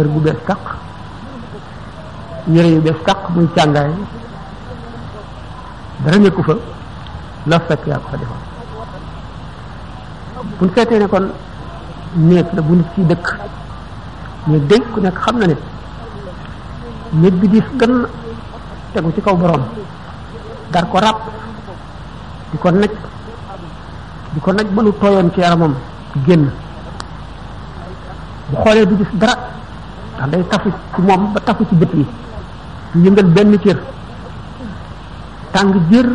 bu 0.00 0.04
gu 0.12 0.20
bees 0.20 0.38
tàq 0.46 0.58
yére 2.54 2.92
muy 3.34 3.46
càngaay 3.56 3.90
dara 6.04 7.96
ko 10.76 10.84
ne 10.90 11.06
kon 11.12 11.30
néeg 12.16 12.46
la 12.54 12.62
bu 12.62 12.74
nit 12.74 12.86
ciy 12.96 13.04
dëkk 13.04 13.36
néeg 14.46 14.66
day 14.66 14.80
ku 14.94 15.00
nekk 15.00 15.18
xam 15.20 15.38
na 15.38 15.46
ne 15.46 15.54
néeg 17.12 17.32
bi 17.40 17.48
diis 17.48 17.64
gën 17.78 18.04
tegu 18.92 19.10
ci 19.14 19.20
kaw 19.20 19.36
borom 19.36 19.62
dar 20.72 20.84
ko 20.90 20.98
ràpp 21.00 21.18
di 22.52 22.58
ko 22.58 22.70
naj 22.72 22.90
di 24.34 24.40
ko 24.40 24.52
naj 24.52 24.66
ba 24.74 24.82
lu 24.82 24.92
tooyoon 25.00 25.30
ci 25.34 25.40
yaramam 25.40 25.74
génn 26.26 26.44
bu 28.50 28.56
xoolee 28.64 28.86
du 28.86 28.96
gis 28.96 29.12
dara 29.18 29.34
ndax 30.26 30.30
day 30.30 30.42
tafu 30.50 30.70
ci 30.94 31.00
moom 31.02 31.32
ba 31.32 31.40
tafu 31.40 31.64
ci 31.68 31.74
bët 31.76 31.92
yi 31.94 32.06
ñu 32.94 33.04
yëngal 33.04 33.26
benn 33.34 33.58
cër 33.64 33.78
tàng 35.52 35.72
jër 35.90 36.06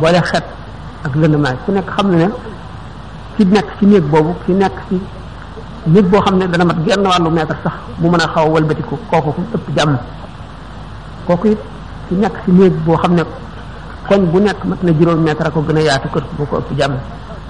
boole 0.00 0.20
xet 0.22 0.44
ak 1.04 1.14
lëndamaay 1.20 1.56
ku 1.64 1.72
nekk 1.72 1.90
xam 1.96 2.10
na 2.10 2.16
ne 2.16 2.28
ki 3.36 3.44
nekk 3.44 3.68
ci 3.78 3.84
néeg 3.86 4.04
boobu 4.10 4.34
ki 4.46 4.52
nekk 4.52 4.76
ci 4.88 4.96
néeg 5.86 6.06
boo 6.10 6.20
xam 6.20 6.36
ne 6.38 6.46
dana 6.46 6.64
mat 6.64 6.76
genn 6.86 7.02
wàllu 7.06 7.30
mètre 7.30 7.56
sax 7.64 7.72
mu 7.98 8.10
mën 8.10 8.20
a 8.20 8.26
xaw 8.26 8.44
a 8.46 8.48
walbatiku 8.50 8.98
kooku 9.10 9.30
fu 9.36 9.40
ëpp 9.54 9.66
jàmm 9.76 9.98
it 11.52 11.58
ki 12.08 12.14
nekk 12.14 12.34
ci 12.44 12.50
boo 12.86 12.96
xam 12.96 13.14
ne 13.14 13.22
koñ 14.08 14.20
bu 14.32 14.40
nekk 14.40 14.64
mat 14.64 14.82
na 14.82 14.92
juróom 14.92 15.20
mètre 15.22 15.50
ko 15.50 15.60
gën 15.62 15.76
a 15.76 15.80
yaatu 15.80 16.08
ko 16.08 16.18
ëpp 16.58 16.76
jàmm 16.78 16.94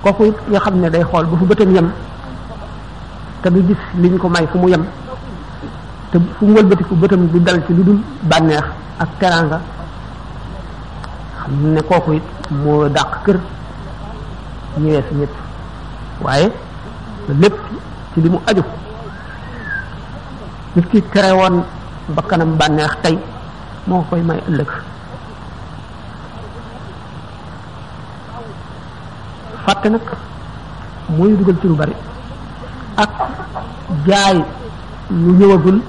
kooku 0.02 0.22
it 0.24 0.36
nga 0.50 0.60
xam 0.60 0.80
ne 0.80 0.90
day 0.90 1.02
xool 1.10 1.26
bu 1.26 1.36
fu 1.36 1.44
bëtam 1.44 1.74
yem 1.74 1.90
te 3.42 3.48
du 3.50 3.60
gis 3.68 3.78
liñ 4.02 4.18
ko 4.18 4.28
may 4.28 4.46
fu 4.46 4.58
mu 4.58 4.68
yem 4.68 4.84
te 6.10 6.18
fu 6.38 6.46
mu 6.46 6.54
wëlbatiku 6.56 6.94
bëtam 6.94 7.26
du 7.28 7.40
dal 7.40 7.62
ci 7.66 7.72
lu 7.74 7.82
dul 7.84 7.98
bànneex 8.22 8.64
ak 8.98 9.08
teraanga 9.18 9.60
xam 11.40 11.52
ne 11.74 11.80
kooku 11.80 12.12
it 12.12 12.22
moo 12.50 12.88
dàq 12.88 13.10
kër 13.24 13.36
ñëwee 14.80 15.04
si 15.08 15.14
ñëpp 15.14 15.48
waaye 16.22 16.48
lépp 17.28 17.54
ci 18.14 18.20
li 18.20 18.28
mu 18.30 18.38
aju 18.46 18.62
nit 20.76 20.86
ki 20.90 21.02
tere 21.12 21.30
woon 21.32 21.56
bakkanam 22.14 22.56
bànneex 22.56 22.92
tey 23.02 23.18
moo 23.86 24.02
koy 24.10 24.22
may 24.22 24.40
ëllëg 24.48 24.70
fàtte 29.64 29.86
nag 29.88 30.02
mooy 31.16 31.32
dugal 31.36 31.56
ci 31.60 31.66
lu 31.68 31.74
bari 31.74 31.94
ak 32.96 33.10
jaay 34.06 34.38
lu 35.10 35.32
ñëwagul 35.38 35.80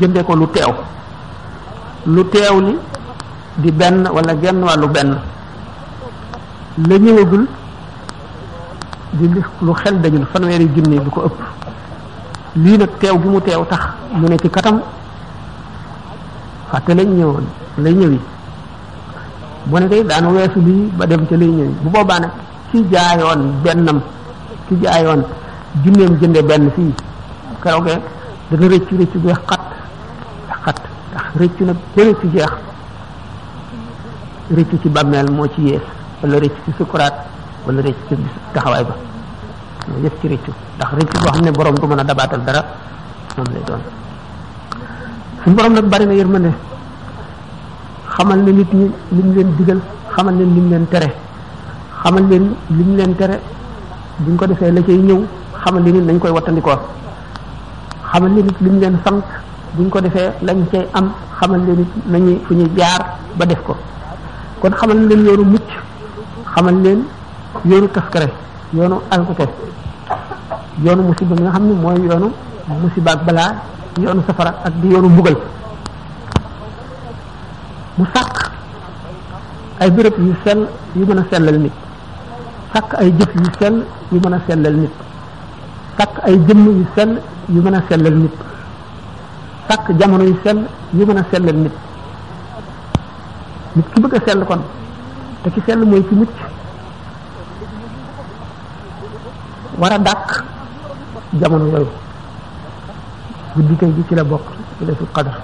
jënde 0.00 0.20
ko 0.26 0.34
lu 0.36 0.46
teew 0.54 0.72
lu 2.06 2.22
teew 2.32 2.60
li 2.60 2.74
di 3.62 3.70
benn 3.70 4.06
walla 4.14 4.34
genn 4.42 4.60
wàllu 4.64 4.88
benn 4.88 5.10
la 6.88 6.96
ñëwagul 6.98 7.46
bi 9.20 9.40
lu 9.60 9.72
xel 9.76 9.96
dañul 10.02 10.24
fanweeri 10.32 10.66
junne 10.74 10.96
lu 11.04 11.10
ko 11.12 11.20
ëpp 11.28 11.38
lii 12.62 12.76
nag 12.80 12.90
teew 13.00 13.16
bi 13.20 13.28
mu 13.28 13.40
teew 13.40 13.64
tax 13.70 13.82
mu 14.16 14.26
ne 14.28 14.36
ci 14.42 14.48
katam 14.50 14.80
fàtte 16.70 16.90
lañ 16.98 17.08
ñëw 17.18 17.32
lay 17.84 17.94
ñëwi 18.00 18.18
mu 19.70 19.78
ne 19.78 19.86
day 19.88 20.02
daan 20.06 20.24
weesu 20.26 20.60
lii 20.68 20.90
ba 20.96 21.06
dem 21.06 21.22
ca 21.28 21.36
lay 21.36 21.48
ñëwi 21.58 21.72
bu 21.82 21.88
boobaa 21.94 22.18
nag 22.20 22.30
ki 22.70 22.78
jaayoon 22.92 23.40
bennam 23.62 23.98
ki 24.68 24.74
jaayoon 24.82 25.22
junneem 25.84 26.12
jënde 26.20 26.40
benn 26.48 26.70
fii 26.76 26.92
keroogee 27.62 28.00
dana 28.50 28.66
rëccu 28.72 28.94
rëccu 29.00 29.18
bu 29.22 29.28
xat 29.48 29.60
xat 30.64 30.78
ndax 31.10 31.26
rëccu 31.40 31.62
nag 31.64 31.76
ba 31.94 32.00
rëccu 32.08 32.26
jeex 32.32 32.52
rëccu 34.56 34.76
ci 34.82 34.88
bàmmeel 34.88 35.30
moo 35.30 35.46
ci 35.54 35.60
yees 35.68 35.82
wala 36.22 36.36
rëccu 36.42 36.58
ci 36.64 36.72
sukuraat 36.78 37.14
wala 37.66 37.80
rëccu 37.82 38.08
ci 38.16 38.38
taxawaay 38.52 38.84
ba 38.84 38.94
mooy 39.90 40.02
yëf 40.04 40.12
ci 40.20 40.28
rëccu 40.28 40.50
ndax 40.76 40.90
rëccu 40.98 41.18
boo 41.20 41.30
xam 41.30 41.44
ne 41.44 41.50
borom 41.50 41.74
du 41.74 41.86
mën 41.86 41.98
a 42.00 42.04
dabaatal 42.04 42.44
dara 42.44 42.64
moom 43.36 43.46
lay 43.54 43.62
doon 43.66 43.78
nag 45.74 45.84
bari 45.88 46.06
na 46.06 46.12
yërmande 46.14 46.50
xamal 48.08 48.38
ne 48.38 48.52
nit 48.52 48.72
ñi 48.72 48.90
lim 49.16 49.34
leen 49.34 49.54
digal 49.56 49.80
xamal 50.14 50.36
leen 50.36 50.54
lim 50.54 50.70
leen 50.70 50.88
tere 50.88 51.14
xamal 52.02 52.26
leen 52.30 52.54
lim 52.70 52.96
leen 52.96 53.16
tere 53.16 53.38
buñ 54.18 54.36
ko 54.36 54.46
defee 54.46 54.70
la 54.72 54.80
cay 54.82 54.96
ñëw 54.96 55.24
xamal 55.64 55.82
ne 55.82 55.90
nit 55.92 56.04
nañ 56.06 56.18
koy 56.18 56.30
wattandikoo 56.30 56.78
xamal 58.12 58.30
ne 58.34 58.42
nit 58.42 58.60
lim 58.60 58.78
leen 58.80 58.98
sant 59.04 59.20
buñ 59.74 59.88
ko 59.88 60.00
defee 60.00 60.30
lañ 60.42 60.64
cay 60.72 60.86
am 60.92 61.12
xamal 61.38 61.60
ne 61.66 61.72
nit 61.80 61.88
nañu 62.06 62.38
fu 62.44 62.54
ñuy 62.54 62.70
jaar 62.76 63.06
ba 63.38 63.44
def 63.46 63.62
ko 63.66 63.76
kon 64.60 64.72
xamal 64.80 65.06
leen 65.08 65.24
yoonu 65.26 65.44
mucc 65.44 65.68
xamal 66.54 66.74
leen 66.84 67.00
yoonu 67.68 67.88
taskare 67.90 68.28
yoonu 68.74 68.96
alkute 69.10 69.44
yoonu 70.84 71.02
musiba 71.12 71.34
mi 71.36 71.42
nga 71.44 71.52
xam 71.52 71.64
ne 71.68 71.74
mooy 71.74 71.98
yoonu 72.08 72.28
musiba 72.82 73.10
ak 73.12 73.20
balaa 73.26 73.52
yoonu 74.02 74.20
safara 74.26 74.50
ak 74.66 74.72
di 74.82 74.88
yoonu 74.92 75.08
mbugal 75.12 75.36
mu 77.98 78.04
sàkk 78.14 78.36
ay 79.80 79.90
bërëb 79.96 80.16
yu 80.18 80.34
sel 80.44 80.60
yu 80.96 81.04
mën 81.06 81.18
a 81.20 81.24
sellal 81.30 81.58
nit 81.60 81.72
sàkk 82.72 82.90
ay 83.00 83.10
jëf 83.18 83.32
yu 84.12 84.18
mën 84.22 84.34
a 84.34 84.38
sellal 84.46 84.76
nit 84.80 84.92
sàkk 85.98 86.14
ay 86.26 86.36
jëmm 86.48 86.66
yu 86.80 86.86
sel 86.94 87.10
yu 87.52 87.60
mën 87.62 87.74
a 87.76 87.80
sellal 87.88 88.16
nit 88.24 88.34
sàkk 89.68 89.84
jamono 89.98 90.24
yu 90.24 90.36
sell 90.42 90.60
yu 90.96 91.02
mën 91.06 91.18
a 91.20 91.22
sellal 91.30 91.56
nit 91.56 91.72
nit 93.76 93.86
ki 93.94 93.98
bëgg 94.00 94.14
a 94.16 94.20
sell 94.26 94.40
kon 94.48 94.62
te 95.42 95.48
ki 95.50 95.60
sell 95.66 95.80
mooy 95.84 96.04
ki 96.08 96.14
mucc 96.14 96.36
war 99.80 99.92
a 99.96 99.98
dàq 99.98 100.42
jamono 101.38 101.64
yooyu 101.70 101.86
guddi 103.54 103.74
tey 103.78 103.90
ji 103.94 104.02
ci 104.08 104.14
la 104.14 104.24
bokk 104.24 104.46
ci 104.78 104.82
la 104.84 104.94
fi 104.94 105.04
qadar 105.14 105.36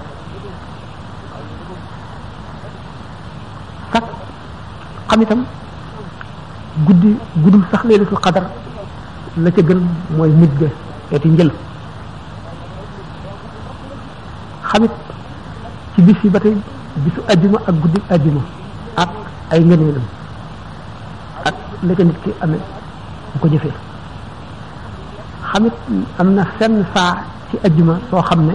sax 3.92 4.02
xam 5.06 5.20
itam 5.22 5.44
guddi 6.86 7.14
guddul 7.36 7.62
sax 7.70 7.82
léegi 7.84 8.04
fi 8.06 8.16
qadar 8.20 8.44
la 9.36 9.50
ca 9.50 9.62
gën 9.62 9.80
mooy 10.16 10.30
mujj 10.30 10.52
ga 10.60 10.66
xeeti 11.10 11.28
njël 11.28 11.50
xamit 14.68 14.90
ci 15.94 16.02
bis 16.02 16.16
yi 16.24 16.30
ba 16.30 16.40
tey 16.40 16.56
bisu 16.96 17.20
ajjuma 17.28 17.58
ak 17.66 17.74
guddi 17.80 17.98
ajjuma 18.10 18.40
ak 18.96 19.10
ay 19.50 19.62
ngëneelam 19.64 20.06
ak 21.44 21.54
la 21.82 21.94
ca 21.94 22.02
nit 22.04 22.20
ki 22.24 22.30
amee 22.40 22.60
bu 23.32 23.38
ko 23.38 23.48
jëfee 23.48 23.85
xam 25.56 25.64
am 26.20 26.28
na 26.36 26.42
fenn 26.60 26.84
saa 26.94 27.16
ci 27.48 27.56
ajjuma 27.64 27.94
soo 28.12 28.20
xam 28.28 28.40
ne 28.46 28.52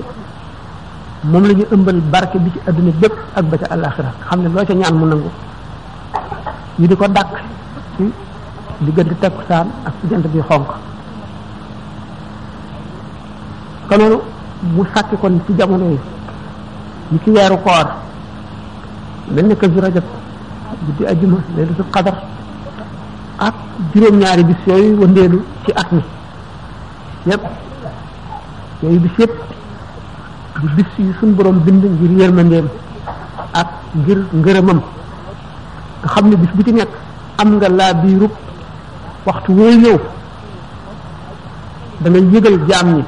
moom 1.32 1.44
la 1.50 1.54
ñu 1.54 1.64
ëmbal 1.74 1.98
barke 2.14 2.38
bi 2.40 2.50
ci 2.54 2.60
adduna 2.70 2.92
bépp 3.02 3.16
ak 3.36 3.44
ba 3.50 3.56
ca 3.58 3.68
xam 4.28 4.40
ne 4.42 4.48
loo 4.54 4.66
ca 4.70 4.74
ñaan 4.74 4.96
mu 5.00 5.06
nangu 5.06 5.30
ñu 6.80 6.86
di 6.88 6.96
ko 6.96 7.08
dàq 7.08 7.28
ci 7.98 8.04
diggante 8.86 9.16
takkusaan 9.20 9.68
ak 9.86 9.94
si 10.00 10.04
bi 10.34 10.40
xonk 10.50 10.68
ko 13.90 13.94
noonu 13.98 14.18
mu 14.74 14.84
sàkki 14.94 15.16
ci 15.46 15.52
jamono 15.58 15.86
yi 15.90 16.00
ñu 17.12 17.18
ci 17.24 17.30
weeru 17.32 17.58
koor 17.64 17.88
mel 19.34 19.46
ni 19.46 19.56
Kazu 19.56 19.80
ak 23.42 23.54
juróom-ñaari 23.94 24.44
bis 24.44 24.58
yooyu 24.68 25.00
wëndeelu 25.02 25.40
ci 25.66 25.72
at 25.76 25.92
mi 25.92 26.02
yépp 27.28 27.42
yooyu 28.84 29.00
bis 29.02 29.12
yépp 29.22 29.32
di 30.62 30.68
bis 30.78 30.86
yu 31.00 31.14
suñ 31.22 31.32
borom 31.38 31.60
bind 31.62 31.84
ngir 31.86 32.12
yërmandeem 32.20 32.66
ak 33.54 33.68
ngir 33.94 34.20
ngërëmam 34.34 34.80
nga 36.02 36.08
xam 36.14 36.30
ne 36.30 36.36
bis 36.36 36.52
bu 36.56 36.64
ci 36.64 36.72
nekk 36.74 36.90
am 37.38 37.56
nga 37.58 37.70
laa 37.70 37.94
biirub 37.94 38.32
waxtu 39.26 39.52
wooy 39.54 39.76
ñëw 39.78 39.98
dana 42.02 42.18
yëgal 42.18 42.58
jaam 42.68 42.88
ñi 42.96 43.04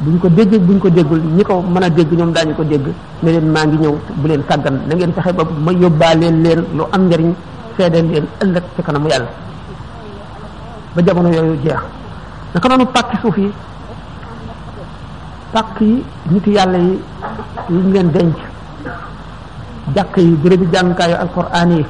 buñ 0.00 0.18
ko 0.18 0.28
déggee 0.28 0.58
buñ 0.58 0.78
ko 0.78 0.88
déggul 0.88 1.20
ñi 1.20 1.42
ko 1.44 1.60
mën 1.62 1.82
a 1.84 1.90
dégg 1.90 2.12
ñoom 2.12 2.32
daañu 2.32 2.54
ko 2.54 2.64
dégg 2.64 2.84
ne 3.22 3.28
leen 3.30 3.46
maa 3.52 3.64
ngi 3.66 3.76
ñëw 3.76 3.94
bu 4.20 4.26
leen 4.28 4.42
sàggan 4.48 4.76
na 4.88 4.94
ngeen 4.94 5.12
fexe 5.12 5.32
ba 5.32 5.44
ma 5.64 5.70
yóbbaaleen 5.72 6.42
leen 6.42 6.64
lu 6.76 6.82
am 6.90 7.02
njariñ 7.06 7.32
seedeen 7.76 8.06
leen 8.10 8.26
ëllëg 8.42 8.64
ci 8.74 8.82
kanamu 8.82 9.08
yàlla 9.08 9.28
ba 10.94 11.02
jamono 11.04 11.28
yooyu 11.28 11.56
jeex 11.62 11.82
naka 12.54 12.68
noonu 12.68 12.86
pàkki 12.94 13.16
suuf 13.22 13.36
yi 13.42 13.48
pàkk 15.52 15.76
yi 15.80 15.94
nit 16.32 16.46
yàlla 16.56 16.78
yi 16.86 16.92
yi 17.68 17.76
ñu 17.76 17.92
leen 17.94 18.12
denc 18.14 18.34
jàkk 19.94 20.16
yi 20.16 20.34
bérébi 20.42 20.66
jàngukaayu 20.72 21.16
alquran 21.22 21.70
yi 21.76 21.84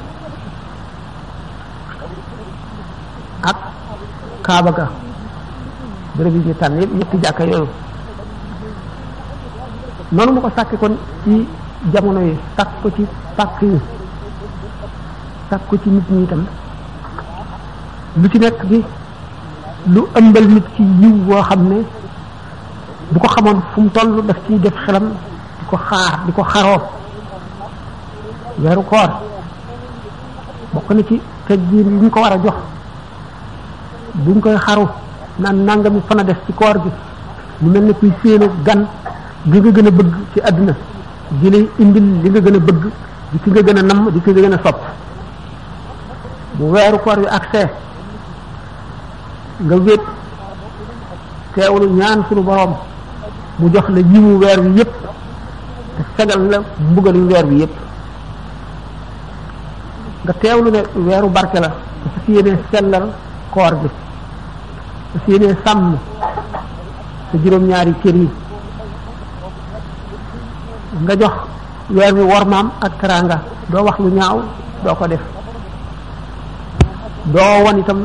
ak 3.49 3.57
kaaba 4.45 4.71
ga 4.77 4.85
béréb 6.15 6.33
yi 6.35 6.41
ñu 6.45 6.53
tànn 6.59 6.79
yëpp 6.81 6.93
ñetti 6.97 7.17
jàkka 7.23 7.43
yooyu 7.51 7.67
noonu 10.11 10.31
mu 10.33 10.41
ko 10.41 10.49
sàkki 10.55 10.75
kon 10.77 10.95
ci 11.23 11.45
jamono 11.93 12.21
yi 12.29 12.33
sàkk 12.57 12.69
ko 12.83 12.89
ci 12.95 13.03
pàkk 13.37 13.61
yi 13.61 13.79
sàkk 15.49 15.61
ko 15.69 15.77
ci 15.83 15.89
nit 15.89 16.09
ñi 16.11 16.23
itam 16.23 16.45
lu 18.21 18.27
ci 18.31 18.37
nekk 18.39 18.61
bi 18.69 18.83
lu 19.87 20.01
ëmbal 20.17 20.47
nit 20.47 20.63
ci 20.75 20.83
yiw 20.83 21.13
boo 21.27 21.41
xam 21.41 21.67
ne 21.67 21.81
bu 23.11 23.19
ko 23.19 23.27
xamoon 23.27 23.61
fu 23.73 23.81
mu 23.81 23.89
toll 23.89 24.23
daf 24.25 24.37
ciy 24.47 24.57
def 24.59 24.75
xelam 24.85 25.09
di 25.59 25.65
ko 25.67 25.75
xaar 25.75 26.19
di 26.25 26.31
ko 26.31 26.43
xaroo 26.43 26.81
weeru 28.61 28.81
koor 28.85 29.09
bokk 30.73 30.89
na 30.89 31.03
ci 31.03 31.21
teg 31.47 31.59
jiir 31.69 31.85
yi 31.85 31.93
ñu 32.01 32.09
ko 32.09 32.21
war 32.21 32.33
a 32.33 32.37
jox 32.39 32.53
buñ 34.13 34.39
koy 34.39 34.55
xaru 34.57 34.87
naan 35.39 35.65
nangami 35.65 35.99
fan 36.07 36.19
a 36.19 36.23
def 36.23 36.37
ci 36.45 36.53
koor 36.53 36.79
gi 36.81 36.89
mu 37.61 37.69
mel 37.71 37.83
ni 37.83 37.93
kuy 37.93 38.11
séenu 38.23 38.49
gan 38.63 38.87
gi 39.45 39.59
nga 39.59 39.71
gën 39.71 39.87
a 39.87 39.91
bëgg 39.91 40.13
ci 40.33 40.39
àdduna 40.39 40.75
di 41.41 41.49
lay 41.49 41.69
indil 41.79 42.21
li 42.21 42.29
nga 42.29 42.39
gën 42.39 42.55
a 42.55 42.59
bëgg 42.59 42.83
di 43.31 43.39
ki 43.43 43.49
nga 43.49 43.61
gën 43.61 43.77
a 43.77 43.81
namm 43.81 44.09
di 44.11 44.21
ki 44.21 44.31
nga 44.31 44.41
gën 44.41 44.53
a 44.53 44.59
sopp 44.63 44.79
bu 46.53 46.71
weeru 46.71 46.97
koor 46.99 47.19
yu 47.19 47.27
accès 47.29 47.69
nga 49.59 49.75
wét 49.85 50.01
teewlu 51.55 51.89
ñaan 51.89 52.21
suñu 52.29 52.41
borom 52.43 52.73
mu 53.59 53.67
jox 53.73 53.85
la 53.89 53.99
yiwu 53.99 54.37
weer 54.39 54.59
bi 54.61 54.69
yépp 54.77 54.91
te 55.97 56.03
fegal 56.17 56.41
la 56.51 56.57
mbugalu 56.91 57.27
weer 57.31 57.45
bi 57.45 57.55
yépp 57.59 57.73
nga 60.23 60.33
teewlu 60.41 60.71
ne 60.71 60.79
weeru 61.05 61.29
barke 61.29 61.59
la 61.59 61.67
te 62.03 62.07
fas 62.13 62.27
yéenee 62.33 62.57
sellal 62.71 63.05
koor 63.51 63.73
bi 63.81 63.89
fas 65.13 65.23
yéenee 65.27 65.55
sàmm 65.65 65.97
sa 67.31 67.37
juróom-ñaari 67.43 67.93
kër 68.03 68.15
yi 68.15 68.29
nga 71.03 71.15
jox 71.15 71.33
weer 71.89 72.13
wi 72.13 72.21
wormaam 72.23 72.71
ak 72.81 72.91
teraanga 72.99 73.37
doo 73.71 73.83
wax 73.83 73.97
lu 73.99 74.09
ñaaw 74.17 74.39
doo 74.83 74.95
ko 74.95 75.07
def 75.07 75.21
doo 77.33 77.63
won 77.65 77.79
itam 77.79 77.99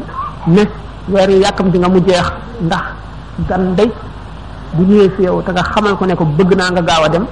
ne 0.46 0.64
weer 1.11 1.29
yu 1.29 1.40
yàkkamti 1.42 1.79
nga 1.79 1.88
mu 1.88 2.01
jeex 2.07 2.27
ndax 2.62 2.85
gan 3.49 3.75
day 3.77 3.90
bu 4.75 4.83
ñëwee 4.83 5.11
fi 5.16 5.23
yow 5.23 5.42
te 5.42 5.51
nga 5.53 5.62
xamal 5.62 5.97
ko 5.97 6.07
ne 6.07 6.14
ko 6.14 6.25
bëgg 6.25 6.53
naa 6.57 6.71
nga 6.71 6.83
gaaw 6.83 7.03
a 7.05 7.09
dem 7.09 7.25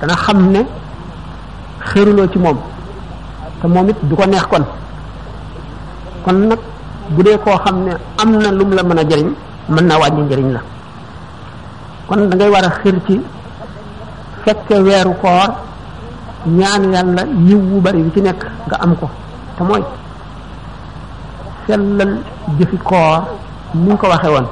dana 0.00 0.14
xam 0.16 0.50
ne 0.50 0.60
xëruloo 1.88 2.26
ci 2.32 2.38
moom 2.38 2.58
te 3.60 3.66
moom 3.66 3.88
it 3.88 3.96
du 4.02 4.14
ko 4.16 4.26
neex 4.26 4.42
kon 4.46 4.64
kon 6.24 6.32
nag 6.48 6.58
bu 7.10 7.22
dee 7.22 7.38
koo 7.44 7.56
xam 7.64 7.84
ne 7.84 7.92
am 8.18 8.30
na 8.38 8.50
lum 8.50 8.70
la 8.72 8.82
mën 8.82 8.98
a 8.98 9.04
jëriñ 9.04 9.28
mën 9.68 9.86
na 9.86 9.98
wàññi 9.98 10.22
njëriñ 10.26 10.52
la 10.52 10.60
kon 12.08 12.28
dangay 12.28 12.48
war 12.48 12.64
a 12.64 12.70
xér 12.82 12.94
ci 13.06 13.20
fekke 14.44 14.76
weeru 14.86 15.12
koor 15.20 15.48
ñaan 16.46 16.92
yàlla 16.92 17.22
yiw 17.48 17.58
wu 17.70 17.80
bari 17.80 18.02
bi 18.02 18.10
ci 18.14 18.20
nekk 18.22 18.40
nga 18.66 18.76
am 18.80 18.96
ko 19.00 19.08
te 19.56 19.62
mooy 19.64 19.84
sellal 21.66 22.12
jëfi 22.58 22.76
koor 22.84 23.22
ni 23.74 23.80
ñu 23.88 23.96
ko 23.96 24.06
waxe 24.12 24.28
woon 24.34 24.46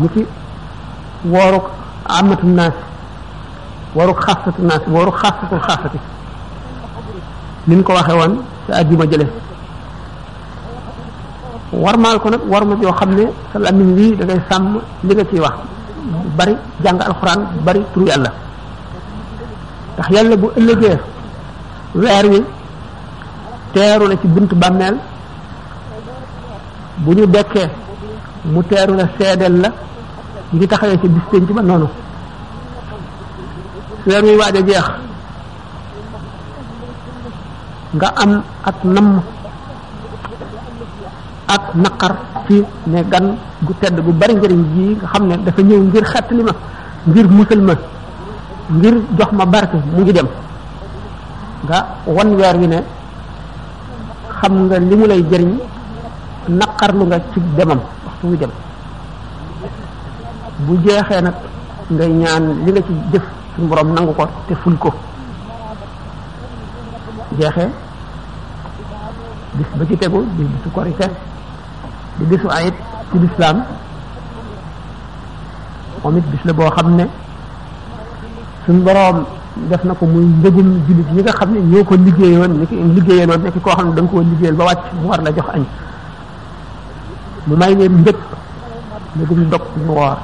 ñu 0.00 0.06
ci 0.14 0.20
wooruk 1.32 1.64
amatu 2.18 2.46
naas 2.46 2.74
wooruk 3.94 4.18
xasatu 4.24 4.62
naas 4.62 4.80
ko 7.86 7.92
waxe 7.94 8.12
woon 8.18 8.32
te 8.66 8.72
àjjuma 8.72 9.04
jële 9.10 9.26
warmaal 11.72 12.18
ko 12.20 12.28
nag 12.30 12.40
warma 12.48 12.74
yoo 12.82 12.92
xam 12.92 13.10
ne 13.14 13.24
sa 13.52 13.58
làmmiñ 13.58 13.94
wii 13.96 14.16
da 14.16 14.34
sàmm 14.50 14.80
li 15.04 15.14
nga 15.14 15.24
ci 15.30 15.40
wax 15.40 15.56
bari 16.36 16.54
jàng 16.84 17.00
alxuraan 17.00 17.40
bari 17.64 17.80
turu 17.92 18.06
yàlla 18.06 18.30
ndax 19.94 20.08
yàlla 20.10 20.36
bu 20.36 20.46
ëllëgee 20.58 20.98
weer 21.94 22.24
wi 22.32 22.44
teeru 23.72 24.04
la 24.08 24.16
ci 24.20 24.26
buntu 24.28 24.54
bàmmeel 24.54 24.96
bu 27.02 27.12
ñu 27.14 27.26
dekkee 27.26 27.68
mu 28.52 28.62
teeru 28.62 28.94
la 28.94 29.04
seedeel 29.18 29.56
la 29.60 29.68
ñu 29.68 30.56
ngi 30.58 30.66
taxawee 30.66 31.00
ci 31.00 31.08
bis 31.08 31.24
pénc 31.30 31.48
ba 31.56 31.62
noonu 31.62 31.88
weer 34.06 34.24
wi 34.24 34.36
waaj 34.36 34.54
jeex 34.68 34.86
nga 37.96 38.08
am 38.22 38.42
ak 38.64 38.76
namm 38.84 39.22
ak 41.48 41.62
naqar 41.74 42.12
fii 42.46 42.64
ne 42.86 43.02
gan 43.10 43.36
gu 43.64 43.72
tedd 43.80 43.96
gu 44.00 44.12
bari 44.12 44.34
njëriñ 44.34 44.64
ji 44.74 44.96
nga 44.96 45.06
xam 45.12 45.26
ne 45.26 45.36
dafa 45.36 45.62
ñëw 45.62 45.82
ngir 45.84 46.04
xettali 46.04 46.42
ma 46.42 46.52
ngir 47.06 47.28
musal 47.28 47.60
ma 47.60 47.74
ngir 48.70 48.94
jox 49.18 49.30
ma 49.32 49.44
barke 49.46 49.74
mu 49.76 50.00
ngi 50.00 50.12
dem 50.12 50.28
nga 51.64 51.78
wan 52.06 52.34
weer 52.36 52.56
wi 52.56 52.66
ne 52.68 52.78
xam 54.42 54.68
nga 54.68 54.78
li 54.78 54.96
mu 54.96 55.06
lay 55.06 55.22
jëriñ 55.30 55.54
naqarlu 56.58 57.04
nga 57.06 57.18
ci 57.32 57.40
demam 57.56 57.80
waxtu 58.06 58.24
mu 58.28 58.36
dem 58.36 58.50
bu 60.66 60.72
jeexee 60.84 61.20
nag 61.26 61.34
ngay 61.94 62.10
ñaan 62.22 62.44
li 62.64 62.70
nga 62.72 62.82
ci 62.88 62.92
jëf 63.12 63.24
ci 63.52 63.60
borom 63.68 63.88
nangu 63.94 64.12
ko 64.18 64.24
te 64.46 64.54
ful 64.62 64.76
ko 64.84 64.90
jeexee 67.38 67.70
bis 69.56 69.68
ba 69.78 69.84
ci 69.88 69.94
tegu 70.00 70.20
di 70.36 70.42
bisu 70.50 70.68
korite 70.74 71.06
di 72.18 72.24
bisu 72.30 72.48
ayit 72.58 72.74
ci 73.10 73.16
lislaam 73.22 73.58
moom 76.02 76.14
bis 76.30 76.42
la 76.46 76.52
boo 76.58 76.70
xam 76.76 76.88
ne 76.96 77.06
borom 78.86 79.18
def 79.56 79.84
na 79.84 79.92
ko 79.94 80.06
muy 80.08 80.24
mbégum 80.24 80.80
jullit 80.88 81.08
ñi 81.12 81.20
nga 81.22 81.32
xam 81.36 81.52
ne 81.52 81.60
ñoo 81.60 81.84
ko 81.84 81.94
liggéeyoon 81.96 82.48
ni 82.56 82.66
ki 82.66 82.74
liggéeyaloon 82.96 83.42
ne 83.42 83.50
ki 83.52 83.60
koo 83.60 83.70
xam 83.76 83.88
ne 83.90 83.94
da 83.94 84.00
nga 84.02 84.20
liggéeyal 84.24 84.54
ba 84.56 84.64
wàcc 84.64 84.80
mu 84.98 85.06
war 85.08 85.20
la 85.22 85.30
jox 85.32 85.46
añ 85.54 85.62
mu 87.46 87.54
may 87.56 87.74
leen 87.76 87.92
mbég 88.00 88.16
mbégum 89.16 89.44
dog 89.50 89.60
mu 89.86 89.92
woor 89.92 90.16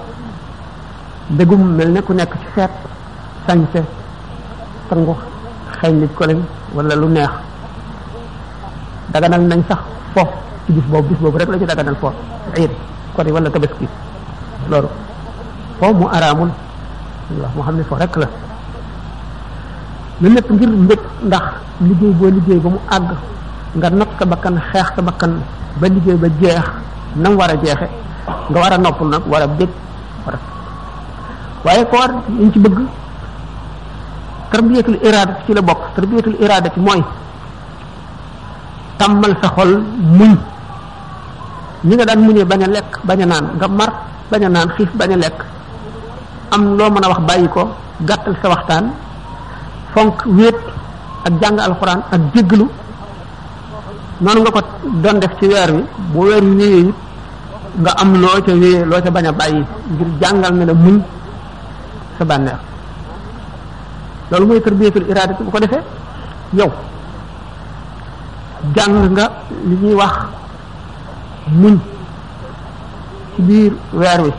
mbégum 1.31 1.61
mel 1.75 1.91
ne 1.93 2.01
ku 2.01 2.13
nekk 2.15 2.33
ci 2.41 2.47
feet 2.55 2.71
sañse 3.47 3.85
sangu 4.89 5.15
xëy 5.81 5.93
nit 5.93 6.15
ko 6.15 6.25
leen 6.25 7.01
lu 7.01 7.07
neex 7.09 7.29
daganal 9.13 9.43
nañ 9.45 9.61
sax 9.69 9.79
fo 10.15 10.25
ci 10.65 10.73
bis 10.73 10.85
boobu 10.89 11.09
bis 11.09 11.19
boobu 11.21 11.37
rek 11.37 11.49
la 11.51 11.59
ci 11.59 11.65
daganal 11.67 11.97
fo 11.97 12.13
iid 12.57 12.71
kori 13.15 13.31
wala 13.31 13.51
tabaski 13.51 13.87
loolu 14.71 14.89
fo 15.79 15.93
mu 15.93 16.07
araamul 16.11 16.49
waaw 17.39 17.51
moo 17.57 17.63
xam 17.63 17.77
ne 17.77 17.83
fo 17.85 17.95
rek 17.97 18.17
la 18.17 18.29
na 20.21 20.29
lépp 20.35 20.51
ngir 20.51 20.67
mbég 20.69 20.99
ndax 21.31 21.43
liggéey 21.81 22.13
boo 22.19 22.27
liggéey 22.31 22.59
ba 22.59 22.69
mu 22.75 22.79
àgg 22.91 23.11
nga 23.79 23.89
not 23.91 24.09
sa 24.19 24.25
bakkan 24.27 24.55
xeex 24.73 24.87
sa 24.99 25.03
bakkan 25.03 25.33
ba 25.81 25.87
liggéey 25.89 26.17
ba 26.19 26.27
jeex 26.43 26.65
nam 27.17 27.37
war 27.39 27.47
a 27.51 27.55
jeexe 27.63 27.87
nga 28.51 28.59
war 28.61 28.73
a 28.75 28.79
noppul 28.79 29.07
nag 29.11 29.23
war 29.31 29.43
a 29.43 29.47
bég 29.47 29.69
war 30.27 30.35
a 30.35 30.39
waaye 31.67 31.85
koor 31.87 32.11
liñ 32.39 32.51
ci 32.53 32.59
bëgg 32.59 32.79
tarbiyatul 34.51 34.99
irada 35.07 35.39
ci 35.47 35.55
la 35.55 35.63
bokk 35.63 35.81
tarbiyatul 35.95 36.35
irada 36.43 36.69
ci 36.75 36.81
mooy 36.81 36.99
tàmmal 38.99 39.35
sa 39.41 39.49
xol 39.55 39.79
muñ 40.19 40.35
ñi 41.87 41.95
nga 41.95 42.05
daan 42.05 42.21
muñee 42.27 42.45
bañ 42.45 42.63
a 42.63 42.67
lekk 42.67 42.91
bañ 43.07 43.23
a 43.23 43.27
naan 43.27 43.47
nga 43.55 43.69
mar 43.69 43.93
bañ 44.31 44.43
a 44.45 44.49
naan 44.49 44.69
xiif 44.77 44.91
bañ 44.99 45.13
a 45.13 45.17
lekk 45.17 45.39
am 46.51 46.75
loo 46.77 46.91
mën 46.91 47.05
a 47.05 47.09
wax 47.09 47.21
bàyyi 47.23 47.49
ko 47.49 47.71
gàttal 48.03 48.35
sa 48.43 48.49
waxtaan 48.49 48.91
fonk 49.99 50.23
wet 50.39 50.55
ak 51.27 51.35
jang 51.43 51.59
alquran 51.59 51.99
ak 52.15 52.23
deglu 52.31 52.67
non 54.23 54.39
nga 54.47 54.51
ko 54.55 54.63
don 55.03 55.17
def 55.23 55.33
ci 55.43 55.47
wer 55.51 55.71
wi 55.75 55.83
bu 56.15 56.21
wer 56.31 56.39
ni 56.59 56.71
nga 57.83 57.91
am 58.03 58.11
lo 58.23 58.31
ca 58.47 58.53
wé 58.63 58.73
lo 58.91 58.97
ca 59.05 59.11
baña 59.17 59.33
bayyi 59.41 59.65
ngir 59.93 60.09
jangal 60.23 60.53
na 60.55 60.75
muñ 60.85 60.97
sa 62.17 62.23
banex 62.31 62.59
lolou 64.31 64.47
moy 64.47 64.61
tarbiyatul 64.65 65.07
iradati 65.11 65.43
bu 65.47 65.51
ko 65.51 65.59
defé 65.63 65.79
yow 66.59 66.71
jang 68.75 68.95
nga 69.15 69.27
li 69.67 69.75
ñuy 69.83 69.95
wax 70.01 70.15
muñ 71.61 71.75
ci 73.35 73.39
bir 73.47 73.73
wer 74.01 74.19
wi 74.27 74.31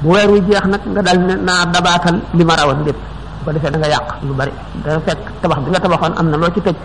bu 0.00 0.08
wer 0.12 0.28
wi 0.32 0.38
jeex 0.48 0.64
nak 0.72 0.82
nga 0.92 1.00
dal 1.06 1.18
na 1.46 1.54
dabatal 1.72 2.16
li 2.36 2.44
ma 2.44 2.56
rawat 2.60 2.76
ko 3.44 3.52
defee 3.52 3.70
da 3.70 3.78
nga 3.78 3.88
yàq 3.94 4.06
lu 4.26 4.32
bari 4.38 4.52
dana 4.84 5.00
fekk 5.06 5.20
tabax 5.40 5.58
bi 5.64 5.70
nga 5.70 5.80
tabaxoon 5.84 6.12
am 6.20 6.26
na 6.30 6.36
loo 6.40 6.50
ci 6.54 6.60
tëj 6.66 6.76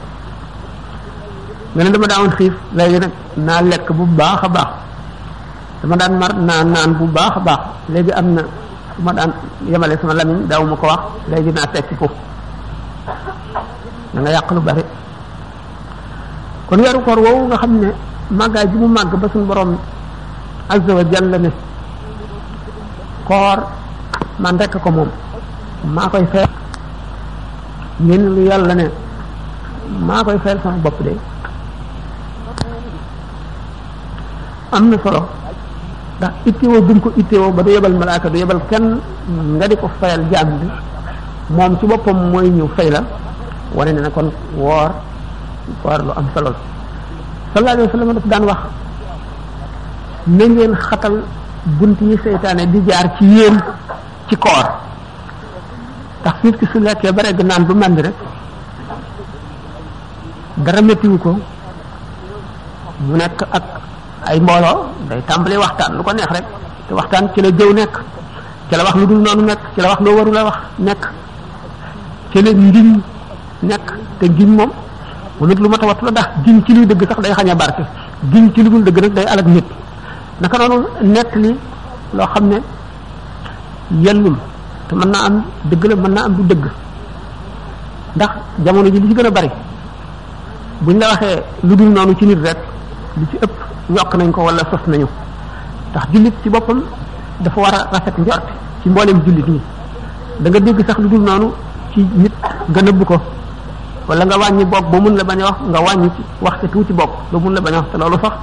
me 1.76 1.84
ne 1.84 1.90
dama 1.94 2.08
daawoon 2.12 2.32
xiif 2.40 2.54
léegi 2.78 2.98
nag 3.04 3.14
naa 3.48 3.62
lekk 3.72 3.88
bu 3.98 4.04
baax 4.20 4.44
a 4.44 4.48
baax 4.56 4.70
dama 5.82 5.96
daan 6.02 6.14
mar 6.22 6.32
naa 6.48 6.64
naan 6.74 6.92
bu 6.98 7.06
baax 7.18 7.34
a 7.40 7.40
baax 7.48 7.62
léegi 7.94 8.12
am 8.20 8.28
na 8.36 8.42
fu 8.96 9.02
ma 9.06 9.12
daan 9.18 9.32
yemale 9.72 9.96
sama 10.02 10.14
lamiñ 10.20 10.40
daaw 10.50 10.64
ma 10.70 10.76
ko 10.76 10.86
wax 10.92 11.02
léegi 11.32 11.52
naa 11.58 11.68
tekki 11.74 11.96
ko 12.02 12.08
da 14.14 14.30
yàq 14.36 14.50
lu 14.56 14.62
bari 14.68 14.84
kon 16.68 16.80
weeru 16.84 17.00
koor 17.06 17.20
woowu 17.26 17.42
nga 17.50 17.58
xam 17.62 17.74
ne 17.82 17.88
màggaay 18.38 18.68
ji 18.72 18.78
mu 18.82 18.88
màgg 18.88 19.14
ba 19.22 19.28
suñu 19.32 19.46
borom 19.50 19.72
azza 20.74 20.92
wa 20.98 21.04
jalla 21.12 21.38
ne 21.38 21.50
koor 23.28 23.58
man 24.42 24.56
rekk 24.60 24.76
ko 24.86 24.92
moom 24.98 25.10
maa 25.88 26.10
koy 26.12 26.26
fayal 26.32 26.50
lu 28.36 28.46
yàlla 28.50 28.76
ne 28.76 28.86
maa 30.08 30.24
koy 30.24 30.38
fayal 30.44 30.60
sama 30.64 30.78
bopp 30.84 31.02
de 31.06 31.12
am 34.72 34.90
na 34.90 34.98
solo 35.04 35.22
ndax 36.18 36.32
ittewoo 36.46 36.82
buñ 36.82 37.00
ko 37.00 37.10
ittewoo 37.18 37.52
ba 37.52 37.64
du 37.64 37.70
yebal 37.72 37.94
malaaka 37.94 38.30
du 38.30 38.38
yebal 38.38 38.60
kenn 38.70 39.00
nga 39.56 39.68
di 39.68 39.76
ko 39.78 39.90
fayal 40.00 40.22
jaam 40.32 40.50
bi 40.60 40.68
moom 41.56 41.78
ci 41.80 41.86
boppam 41.86 42.30
mooy 42.32 42.50
ñëw 42.50 42.68
fay 42.76 42.90
la 42.90 43.02
wane 43.74 43.92
ne 43.94 44.02
na 44.02 44.10
kon 44.10 44.30
woor 44.56 44.92
woor 45.84 46.00
lu 46.06 46.12
am 46.20 46.28
solo 46.34 46.50
la 46.50 46.56
sallallahu 47.54 47.74
alayhi 47.80 47.90
wa 47.90 48.00
sallam 48.00 48.14
daf 48.16 48.26
daan 48.26 48.44
wax 48.46 48.60
na 50.28 50.46
ngeen 50.46 50.74
xatal 50.76 51.24
bunt 51.78 51.98
yi 52.02 52.18
seytaane 52.24 52.70
di 52.72 52.80
jaar 52.86 53.08
ci 53.18 53.26
yéen 53.26 53.58
ci 54.28 54.36
koor 54.38 54.68
ndax 56.24 56.34
nit 56.44 56.56
ki 56.60 56.66
su 56.72 56.80
lekkee 56.80 57.12
ba 57.12 57.24
regg 57.24 57.42
naan 57.46 57.64
bu 57.68 57.74
màndi 57.76 58.02
rek 58.02 58.14
dara 60.58 60.82
méttiwu 60.82 61.18
ko 61.18 61.32
mu 63.08 63.16
nekk 63.16 63.42
ak 63.52 63.64
ay 64.28 64.40
mbooloo 64.40 64.78
day 65.10 65.22
tàmbali 65.28 65.58
waxtaan 65.58 65.92
lu 65.98 66.04
ko 66.04 66.12
neex 66.14 66.30
rek 66.36 66.46
te 66.88 66.94
waxtaan 66.94 67.24
ci 67.34 67.42
la 67.42 67.50
jëw 67.58 67.74
nekk 67.74 67.94
ci 68.70 68.76
la 68.76 68.84
wax 68.84 68.96
lu 68.96 69.06
dul 69.08 69.22
noonu 69.26 69.42
nekk 69.44 69.60
ci 69.76 69.82
la 69.82 69.88
wax 69.90 70.00
loo 70.02 70.16
waru 70.18 70.32
la 70.32 70.44
wax 70.44 70.58
nekk 70.78 71.04
ci 72.32 72.42
la 72.42 72.52
ngiñ 72.52 73.00
nekk 73.70 73.86
te 74.20 74.26
ngiñ 74.28 74.48
moom 74.58 74.72
mu 75.38 75.48
nit 75.48 75.60
lu 75.60 75.70
ma 75.70 75.78
tawat 75.78 76.00
la 76.02 76.12
ndax 76.12 76.28
giñ 76.46 76.58
ci 76.66 76.74
luy 76.76 76.86
dëgg 76.88 77.04
sax 77.10 77.18
day 77.24 77.34
xañee 77.34 77.56
barke 77.56 77.84
giñ 78.32 78.52
ci 78.54 78.62
lu 78.64 78.70
dul 78.72 78.84
dëgg 78.84 79.00
nag 79.02 79.14
day 79.14 79.26
alag 79.26 79.48
nit 79.56 79.66
naka 80.42 80.58
noonu 80.58 80.88
nekk 81.02 81.36
li 81.36 81.52
loo 82.16 82.28
xam 82.34 82.46
ne 82.48 82.58
yellul 84.06 84.36
te 84.90 84.96
mën 84.98 85.08
naa 85.14 85.24
am 85.30 85.36
dëgg 85.70 85.86
la 85.86 85.96
mën 85.96 86.12
naa 86.14 86.24
am 86.26 86.34
du 86.36 86.44
dëgg 86.50 86.66
ndax 88.16 88.32
jamono 88.66 88.90
ji 88.90 89.00
li 89.00 89.08
ci 89.08 89.14
gën 89.14 89.26
a 89.28 89.32
bari 89.32 89.50
buñ 90.82 90.98
la 90.98 91.08
waxee 91.10 91.38
lu 91.64 91.76
dul 91.76 91.90
noonu 91.90 92.16
ci 92.18 92.26
nit 92.26 92.40
rek 92.44 92.58
lu 93.18 93.26
ci 93.30 93.36
ëpp 93.38 93.54
yokk 93.96 94.16
nañ 94.18 94.32
ko 94.32 94.42
wala 94.44 94.64
sos 94.72 94.84
nañu 94.88 95.08
ndax 95.92 96.04
jullit 96.12 96.34
ci 96.42 96.50
boppam 96.50 96.82
dafa 97.40 97.60
war 97.62 97.74
a 97.74 97.90
rafet 97.92 98.18
njort 98.18 98.46
ci 98.82 98.90
mbooleem 98.90 99.22
jullit 99.26 99.48
yi 99.48 99.62
danga 100.40 100.60
nga 100.60 100.66
dégg 100.72 100.86
sax 100.88 100.98
lu 101.00 101.08
dul 101.08 101.22
noonu 101.22 101.52
ci 101.94 102.00
nit 102.16 102.34
nga 102.72 102.82
nëbb 102.82 103.04
ko 103.06 103.22
wala 104.08 104.26
nga 104.26 104.38
wàññi 104.40 104.66
bokk 104.66 104.90
ba 104.92 105.00
mun 105.00 105.16
la 105.16 105.24
bañ 105.24 105.40
a 105.42 105.46
wax 105.48 105.58
nga 105.70 105.80
wàññi 105.80 106.10
wax 106.42 106.54
ca 106.62 106.68
tuuti 106.68 106.94
bopp 106.94 107.12
ba 107.32 107.38
mun 107.38 107.52
la 107.54 107.62
bañ 107.62 107.76
a 107.76 107.82
te 107.92 107.98
loolu 107.98 108.18
sax 108.24 108.34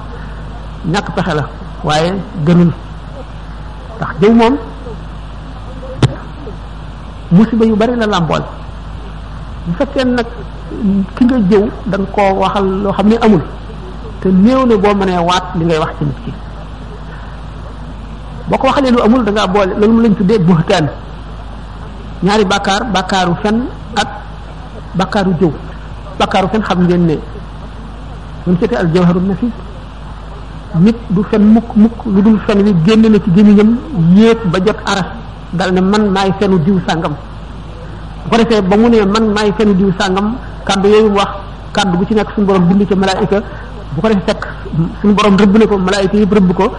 ñàkk 0.85 1.11
pexe 1.15 1.33
la 1.35 1.43
waaye 1.83 2.13
gënul 2.45 2.71
ndax 3.97 4.09
jëw 4.21 4.31
moom 4.33 4.55
musiba 7.31 7.63
yu 7.67 7.75
bari 7.75 7.95
la 7.99 8.07
làmbool 8.07 8.43
bu 9.67 9.71
fekkee 9.77 10.03
nag 10.05 10.27
ki 11.15 11.25
nga 11.25 11.37
jëw 11.49 11.65
da 11.85 11.97
nga 11.97 12.23
waxal 12.33 12.65
loo 12.83 12.91
xam 12.91 13.07
ne 13.07 13.15
amul 13.21 13.41
te 14.21 14.27
néew 14.31 14.65
ne 14.65 14.75
boo 14.77 14.93
mënee 14.95 15.19
waat 15.27 15.45
li 15.55 15.65
ngay 15.65 15.77
wax 15.79 15.91
ci 15.99 16.03
nit 16.05 16.17
ki 16.25 16.31
boo 18.49 18.57
ko 18.57 18.67
waxalee 18.67 18.91
lu 18.91 19.01
amul 19.03 19.23
da 19.23 19.31
ngaa 19.31 19.47
boole 19.47 19.71
loolu 19.79 19.93
mu 19.93 20.01
lañ 20.03 20.13
tuddee 20.15 20.39
buxtaan 20.39 20.87
ñaari 22.23 22.45
bàkkaar 22.45 22.81
bàkkaaru 22.93 23.33
fen 23.43 23.65
ak 23.95 24.07
bàkkaaru 24.95 25.33
jëw 25.39 25.51
bàkkaaru 26.19 26.47
fen 26.51 26.61
xam 26.61 26.79
ngeen 26.87 27.05
ne 27.07 27.15
mun 28.45 28.57
seete 28.59 28.75
al 28.77 28.87
jawharun 28.93 29.27
nafis 29.27 29.53
nit 30.79 30.95
du 31.09 31.23
fen 31.29 31.41
mukk 31.53 31.75
mukk 31.75 31.97
lu 32.05 32.21
dul 32.21 32.39
fen 32.47 32.63
wi 32.65 32.73
génn 32.85 33.01
na 33.11 33.17
ci 33.19 33.29
gémmiñam 33.35 33.77
yéeg 34.15 34.37
ba 34.45 34.59
jot 34.63 34.77
aras 34.85 35.16
dal 35.53 35.71
ne 35.71 35.79
man 35.81 36.11
maay 36.11 36.31
fenu 36.39 36.59
diw 36.65 36.79
sangam 36.87 37.15
bu 38.31 38.35
defee 38.37 38.61
ba 38.61 38.75
mu 38.75 38.87
ne 38.89 39.03
man 39.05 39.31
maay 39.33 39.51
fenu 39.57 39.73
diw 39.73 39.89
sangam 39.99 40.35
kaddu 40.65 40.89
yooyu 40.89 41.09
wax 41.15 41.29
kaddu 41.73 41.97
bu 41.97 42.05
ci 42.05 42.13
nekk 42.15 42.29
suñu 42.35 42.47
borom 42.47 42.67
bind 42.67 42.87
ci 42.89 42.95
malaayika 42.95 43.39
bu 43.95 44.01
ko 44.01 44.07
defee 44.09 44.25
fekk 44.27 44.43
suñu 45.01 45.13
borom 45.13 45.37
rëbb 45.37 45.57
ne 45.57 45.65
ko 45.67 45.77
malaayika 45.77 46.17
yëpp 46.17 46.33
rëbb 46.35 46.51
ko 46.53 46.73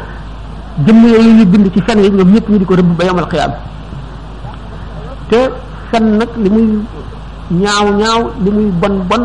jëmm 0.86 1.00
yooyu 1.08 1.32
ñu 1.38 1.44
bind 1.46 1.66
ci 1.72 1.80
fen 1.80 1.98
yi 2.02 2.10
ñoom 2.10 2.30
ñëpp 2.34 2.48
ñu 2.48 2.58
di 2.58 2.64
ko 2.64 2.74
rëbb 2.76 2.96
ba 2.96 3.04
yamal 3.04 3.26
xiyaam 3.30 3.52
te 5.30 5.38
fen 5.90 6.16
nag 6.18 6.28
li 6.36 6.50
muy 6.50 6.68
ñaaw 7.50 7.86
ñaaw 7.96 8.20
li 8.44 8.50
muy 8.50 8.70
bon 8.80 9.00
bon 9.08 9.22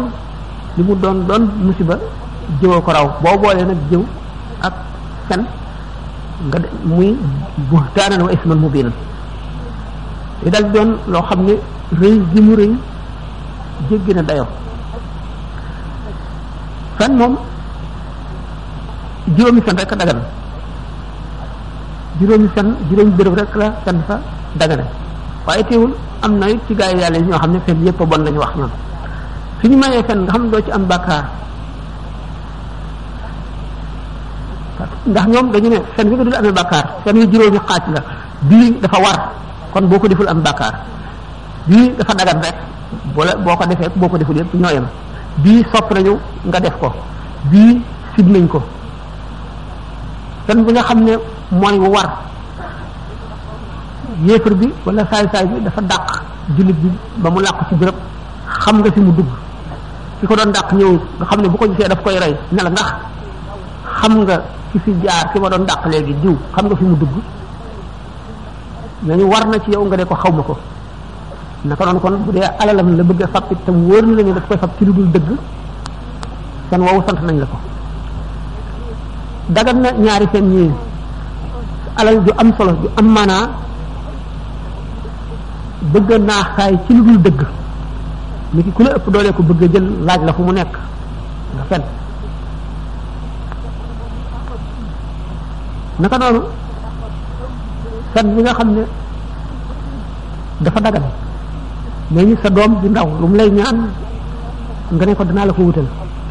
li 0.77 0.83
mu 0.83 0.95
doon 0.95 1.23
doon 1.27 1.43
musiba 1.59 1.99
jëwoo 2.61 2.79
ko 2.81 2.91
raw 2.91 3.07
boo 3.21 3.37
boolee 3.37 3.65
nag 3.67 3.77
jëw 3.91 4.03
ak 4.61 4.73
fen 5.27 5.43
nga 6.47 6.59
muy 6.83 7.15
buhtaanan 7.69 8.21
wa 8.23 8.31
isman 8.31 8.57
mubinan 8.59 8.91
li 10.43 10.51
dal 10.51 10.63
doon 10.75 10.97
loo 11.07 11.23
xam 11.29 11.39
ne 11.47 11.53
rëy 12.01 12.19
gi 12.35 12.41
mu 12.41 12.55
rëy 12.57 12.71
jéggi 13.89 14.13
na 14.13 14.21
dayo 14.21 14.45
fan 16.97 17.15
moom 17.17 17.35
juróomi 19.35 19.61
fan 19.65 19.75
rek 19.77 19.95
dagan 19.97 20.19
juróomi 22.19 22.47
fan 22.55 22.75
juróomi 22.89 23.11
béréb 23.17 23.33
rek 23.35 23.55
la 23.55 23.71
fan 23.85 23.97
fa 24.07 24.15
dagane 24.59 24.83
waaye 25.47 25.63
teewul 25.63 25.93
am 26.21 26.39
na 26.39 26.47
it 26.49 26.59
ci 26.67 26.75
gaa 26.75 26.89
yi 26.91 26.99
yàlla 27.01 27.17
yi 27.19 27.23
ñoo 27.25 27.39
xam 27.39 27.51
ne 27.53 27.59
fen 27.65 27.85
yépp 27.85 27.99
bon 28.09 28.21
lañu 28.25 28.39
wax 28.39 28.55
ñoom 28.55 28.69
ñu 29.69 29.77
mayee 29.77 30.03
fen 30.07 30.19
nga 30.23 30.31
xam 30.33 30.43
ne 30.43 30.49
doo 30.51 30.61
ci 30.61 30.71
am 30.71 30.85
bàkkaar 30.87 31.23
ndax 35.05 35.27
ñoom 35.27 35.51
dañu 35.51 35.69
ne 35.69 35.79
fen 35.95 36.09
bi 36.09 36.15
nga 36.15 36.23
dul 36.23 36.35
amee 36.35 36.51
bàkkaar 36.51 36.85
fen 37.03 37.15
yu 37.19 37.25
juróomi 37.31 37.59
xaaj 37.67 37.83
la 37.93 38.01
bii 38.49 38.71
dafa 38.81 38.99
war 39.05 39.19
kon 39.73 39.89
boko 39.89 40.05
deful 40.07 40.29
am 40.29 40.41
bakar 40.45 40.69
bi 41.65 41.89
dafa 41.97 42.13
dagan 42.13 42.37
rek 42.45 42.55
bola 43.17 43.33
boko 43.37 43.65
defé 43.65 43.89
boko 43.97 44.17
deful 44.21 44.37
yépp 44.37 44.53
ñoyam 44.53 44.85
bi 45.41 45.65
sopp 45.73 45.89
nañu 45.91 46.13
nga 46.45 46.59
def 46.61 46.77
ko 46.77 46.93
bi 47.49 47.81
sib 48.15 48.29
nañ 48.29 48.45
ko 48.47 48.61
tan 50.45 50.61
bu 50.63 50.69
nga 50.71 50.83
xamne 50.85 51.17
moy 51.49 51.77
war 51.89 52.21
yéfer 54.25 54.53
bi 54.53 54.69
wala 54.85 55.01
saay 55.09 55.25
saay 55.33 55.45
bi 55.49 55.61
dafa 55.65 55.81
dàq 55.81 56.07
julit 56.55 56.77
bi 56.77 56.89
ba 57.17 57.29
mu 57.33 57.41
làq 57.41 57.57
ci 57.69 57.75
gërëp 57.81 57.95
xam 58.61 58.77
nga 58.79 58.91
fi 58.93 58.99
mu 59.01 59.11
dugg 59.11 59.29
ci 60.19 60.27
ko 60.27 60.35
doon 60.35 60.51
dàq 60.53 60.73
ñew 60.73 60.99
nga 61.19 61.25
xam 61.25 61.41
bu 61.41 61.57
ko 61.57 61.65
gisee 61.71 61.89
daf 61.89 62.03
koy 62.03 62.19
ray 62.19 62.33
nala 62.51 62.69
ndax 62.69 62.93
xam 64.01 64.21
nga 64.21 64.35
ci 64.71 64.77
fi 64.85 64.91
jaar 65.01 65.33
ci 65.33 65.39
ma 65.39 65.49
doon 65.49 65.65
dàq 65.65 65.81
léegi 65.89 66.13
diw 66.21 66.37
xam 66.55 66.65
nga 66.69 66.75
fi 66.75 66.83
mu 66.85 66.95
dugg 66.95 67.09
nañu 69.03 69.25
war 69.27 69.45
na 69.47 69.59
ci 69.59 69.71
yow 69.71 69.83
nga 69.85 69.95
ne 69.97 70.05
ko 70.05 70.15
xaw 70.15 70.31
ma 70.31 70.41
ko 70.43 70.55
naka 71.65 71.85
noonu 71.85 71.99
kon 71.99 72.15
bu 72.23 72.31
dee 72.31 72.47
alalam 72.59 72.95
la 72.95 73.03
bëgg 73.03 73.21
a 73.23 73.27
fab 73.27 73.43
it 73.51 73.57
tam 73.65 73.75
wóor 73.87 74.05
na 74.05 74.15
la 74.15 74.23
ne 74.23 74.33
daf 74.33 74.47
koy 74.47 74.57
fab 74.57 74.69
ci 74.77 74.85
lu 74.85 74.93
dul 74.93 75.11
dëgg 75.11 75.29
seen 76.69 76.81
woowu 76.81 77.03
sant 77.05 77.19
nañ 77.21 77.39
la 77.39 77.45
ko 77.45 77.57
dagat 79.49 79.75
na 79.75 79.91
ñaari 79.91 80.27
seen 80.31 80.49
ñii 80.49 80.71
alal 81.97 82.19
ju 82.25 82.31
am 82.37 82.53
solo 82.55 82.71
ju 82.81 82.89
am 82.95 83.05
maanaa 83.05 83.47
bëgg 85.91 86.09
naaxaay 86.23 86.77
ci 86.87 86.93
lu 86.93 87.03
dul 87.03 87.19
dëgg 87.21 87.41
nit 88.53 88.63
ki 88.65 88.71
ku 88.71 88.83
la 88.83 88.95
ëpp 88.95 89.09
doolee 89.09 89.33
ko 89.33 89.43
bëgg 89.43 89.63
a 89.63 89.67
jël 89.73 89.85
laaj 90.05 90.21
la 90.23 90.33
fu 90.33 90.41
mu 90.43 90.51
nekk 90.53 90.73
nga 91.55 91.63
fen 91.69 91.81
naka 95.99 96.17
noonu 96.17 96.41
fen 98.13 98.25
bi 98.37 98.41
nga 98.45 98.53
xam 98.53 98.69
ne 98.77 98.81
dafa 100.61 100.79
dagal 100.79 101.01
mais 102.13 102.25
ni 102.29 102.35
sa 102.43 102.49
doom 102.53 102.77
bu 102.81 102.87
ndaw 102.89 103.07
lu 103.21 103.25
mu 103.27 103.35
lay 103.35 103.49
ñaan 103.49 103.77
nga 104.93 105.03
ne 105.05 105.13
ko 105.17 105.23
danaa 105.25 105.45
la 105.49 105.53
ko 105.53 105.61
wutal 105.67 105.87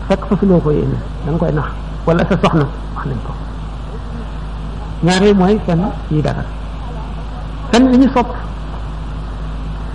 fekk 0.08 0.20
fasuloo 0.30 0.60
ko 0.64 0.70
yéene 0.70 0.94
da 1.26 1.34
koy 1.38 1.50
nax 1.52 1.68
wala 2.06 2.22
sa 2.30 2.34
soxna 2.42 2.64
wax 2.94 3.06
nañ 3.06 3.18
ko 3.26 3.32
ñaare 5.02 5.34
mooy 5.34 5.58
fen 5.66 5.80
yi 6.10 6.22
dagal 6.22 6.46
fen 7.70 7.82
li 7.90 7.98
ñu 7.98 8.08
sopp 8.14 8.28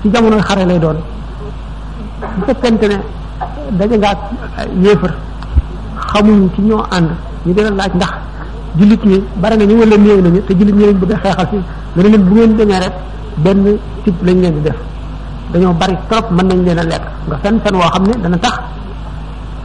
ci 0.01 0.11
jamonoy 0.13 0.41
xare 0.41 0.65
lay 0.65 0.79
doon 0.79 0.97
bu 2.37 2.41
fekkente 2.47 2.85
ne 2.91 2.97
daje 3.77 3.97
ngaa 3.97 4.15
yéefar 4.83 5.13
xamuñ 6.09 6.49
ci 6.55 6.61
ñoo 6.61 6.83
ànd 6.91 7.09
ñu 7.45 7.53
dina 7.53 7.69
laaj 7.71 7.91
ndax 7.95 8.11
julit 8.75 8.99
ñi 9.07 9.23
bari 9.39 9.55
na 9.57 9.63
ñu 9.65 9.79
wala 9.79 9.95
neew 9.97 10.19
nañu 10.21 10.41
te 10.43 10.51
julit 10.53 10.75
ñi 10.75 10.83
lañ 10.85 10.95
bëgg 10.99 11.13
xeexal 11.21 11.47
ci 11.49 11.57
mu 11.95 12.01
leen 12.03 12.23
bu 12.25 12.33
ngeen 12.35 12.55
demee 12.57 12.79
rek 12.83 12.93
benn 13.39 13.77
tip 14.03 14.15
lañ 14.23 14.37
leen 14.41 14.53
di 14.55 14.61
def 14.67 14.75
dañoo 15.53 15.73
bari 15.73 15.93
trop 16.09 16.31
mën 16.31 16.47
nañ 16.47 16.59
leen 16.65 16.77
a 16.79 16.83
lekk 16.83 17.03
nga 17.27 17.37
fen 17.43 17.59
fen 17.63 17.75
woo 17.75 17.87
xam 17.93 18.03
ne 18.05 18.13
dana 18.23 18.37
tax 18.37 18.53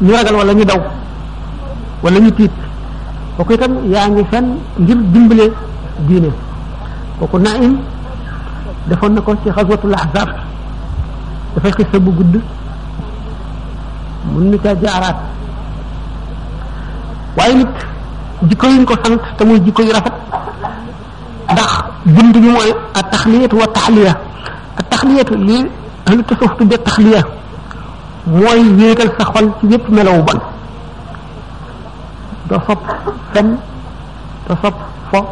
ñu 0.01 0.13
ragal 0.13 0.35
wala 0.35 0.53
ñu 0.55 0.65
daw 0.65 0.81
wala 2.03 2.19
ñu 2.21 2.31
tiit 2.31 2.53
kooku 3.37 3.53
itam 3.53 3.73
yaa 3.93 4.09
ngi 4.09 4.25
fen 4.31 4.57
ngir 4.81 4.97
dimbale 5.13 5.47
diine 6.07 6.31
kooku 7.19 7.39
naim 7.39 7.79
defoon 8.87 9.11
na 9.15 9.21
ko 9.21 9.35
ci 9.43 9.51
xaswatul 9.51 9.95
ahzab 9.95 10.29
dafay 11.55 11.73
xissa 11.73 11.99
bu 11.99 12.11
gudd 12.13 12.37
mun 14.33 14.51
ni 14.51 14.59
caa 14.59 14.75
jaaraat 14.81 15.17
waaye 17.37 17.55
nit 17.55 17.91
jikko 18.49 18.67
yuñ 18.67 18.85
ko 18.85 18.95
sant 19.05 19.17
te 19.37 19.45
muy 19.45 19.61
jikko 19.65 19.83
yu 19.83 19.93
rafet 19.93 20.13
ndax 21.53 21.71
bind 22.05 22.33
bi 22.35 22.49
mooy 22.49 22.73
a 22.95 23.03
taxliyatu 23.03 23.57
wa 23.59 23.67
taxliya 23.69 24.13
a 24.79 24.83
taxliyatu 24.91 25.35
lii 25.37 25.67
ahlu 26.07 26.23
tasawuf 26.25 26.57
tudde 26.59 26.75
taxliya 26.79 27.21
mooy 28.27 28.63
yéegal 28.79 29.11
sa 29.19 29.25
xol 29.27 29.51
ci 29.61 29.67
yépp 29.71 29.89
melawu 29.89 30.23
bon 30.23 30.39
doo 32.49 32.59
sopp 32.67 32.81
fen 33.33 33.57
doo 34.49 34.57
sopp 34.63 34.75
fo 35.11 35.27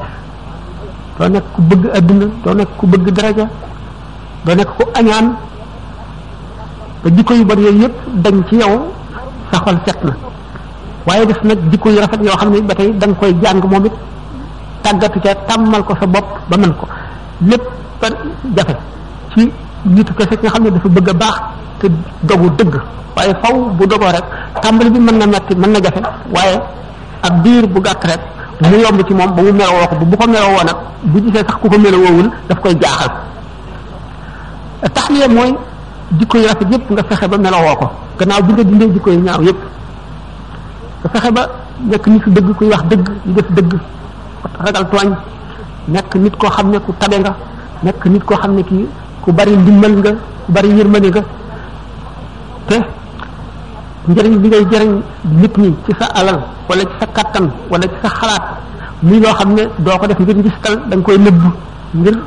doo 1.18 1.29
nekk 1.29 1.44
ku 1.55 1.62
bëgg 1.62 1.90
adduna 1.96 2.27
doo 2.44 2.55
nekk 2.55 2.68
ku 2.79 2.87
bëgg 2.87 3.11
daraja 3.14 3.46
doo 4.44 4.55
nekk 4.55 4.68
ku 4.79 4.85
añaan 4.94 5.35
ba 7.03 7.11
jikko 7.16 7.35
yu 7.35 7.44
bon 7.44 7.59
yooyu 7.61 7.81
yépp 7.81 7.94
dañ 8.23 8.42
ci 8.49 8.57
yow 8.57 8.92
sa 9.53 9.59
xol 9.59 9.77
set 9.85 10.05
na 10.05 10.12
waye 11.07 11.25
def 11.27 11.41
nak 11.45 11.59
jikko 11.71 11.89
yu 11.91 11.99
rafet 12.01 12.21
ño 12.21 12.31
xamni 12.37 12.61
batay 12.63 12.93
dang 12.95 13.15
koy 13.15 13.33
jang 13.43 13.61
momit 13.67 13.93
tagatu 14.83 15.21
ca 15.21 15.35
tamal 15.49 15.83
ko 15.85 15.95
sa 15.99 16.07
bop 16.07 16.25
ba 16.49 16.57
man 16.57 16.73
ko 16.77 16.87
lepp 17.47 17.63
ba 18.55 18.63
ci 19.33 19.51
nitu 19.87 20.13
fek 20.19 20.41
nga 20.43 20.51
xamni 20.51 20.71
dafa 20.71 20.89
bëgg 20.89 21.11
baax 21.19 21.37
te 21.79 21.89
dogu 22.23 22.51
dëgg 22.57 22.81
waye 23.17 23.35
faw 23.43 23.55
bu 23.77 23.87
dogo 23.87 24.05
rek 24.07 24.25
tambal 24.61 24.91
bi 24.91 24.99
man 24.99 25.17
na 25.17 25.27
metti 25.27 25.55
man 25.57 25.71
na 25.73 25.79
jafé 25.83 26.01
waye 26.35 26.61
ak 27.23 27.33
bir 27.43 27.67
bu 27.67 27.81
gatt 27.81 28.05
rek 28.05 28.21
mu 28.61 28.77
yomb 28.77 29.03
ci 29.07 29.15
mom 29.15 29.35
ba 29.35 29.43
mu 29.43 29.53
ko 29.99 30.05
bu 30.05 30.17
ko 30.17 30.27
nak 30.27 30.77
bu 31.03 31.31
sax 31.35 31.55
ku 31.63 31.69
ko 31.69 31.79
meloo 31.79 32.01
woowul 32.01 32.31
daf 32.49 32.61
koy 32.61 32.77
jaaxal 32.79 33.11
tahliya 34.93 35.29
moy 35.29 35.55
jikko 36.19 36.39
yu 36.39 36.47
rafet 36.47 36.71
yépp 36.71 36.91
nga 36.91 37.03
fexé 37.05 37.27
ba 37.29 37.37
ko 37.75 37.91
gannaaw 38.19 38.43
bu 38.43 38.53
nga 38.53 38.65
dindé 38.65 38.87
jikko 38.93 39.11
ñaaw 39.13 39.43
yépp 39.43 39.59
su 41.03 41.09
fexe 41.09 41.31
ba 41.31 41.45
nekk 41.79 42.07
nit 42.07 42.23
ku 42.25 42.31
dëgg 42.31 42.49
kuy 42.57 42.69
wax 42.69 42.83
dëgg 42.91 43.07
di 43.25 43.33
def 43.33 43.47
dëgg 43.57 43.73
ragal 44.59 44.85
tooñ 44.91 45.15
nekk 45.89 46.15
nit 46.15 46.37
koo 46.37 46.49
xam 46.51 46.71
ne 46.71 46.79
ku 46.81 46.93
tabe 46.99 47.19
nga 47.21 47.35
nekk 47.83 48.05
nit 48.07 48.25
koo 48.25 48.37
xam 48.37 48.55
ne 48.55 48.63
kii 48.63 48.87
ku 49.23 49.33
bari 49.33 49.57
ndimbal 49.57 49.93
nga 49.97 50.13
bari 50.49 50.69
yërmande 50.79 51.07
nga 51.09 51.23
te 52.67 52.77
njëriñ 54.09 54.37
bi 54.41 54.49
ngay 54.49 54.67
jëriñ 54.71 55.01
nit 55.41 55.57
ñi 55.57 55.75
ci 55.87 55.93
sa 55.99 56.07
alal 56.15 56.41
wala 56.69 56.83
ci 56.85 56.95
sa 57.01 57.07
kattan 57.07 57.51
wala 57.71 57.85
ci 57.87 57.95
sa 58.03 58.09
xalaat 58.09 58.45
muy 59.03 59.21
loo 59.21 59.33
xam 59.35 59.55
ne 59.55 59.69
doo 59.79 59.99
ko 59.99 60.07
def 60.07 60.19
ngir 60.21 60.37
ngistal 60.37 60.77
da 60.89 60.97
nga 60.97 61.03
koy 61.05 61.19
nëbb 61.19 61.41
ngir 61.95 62.19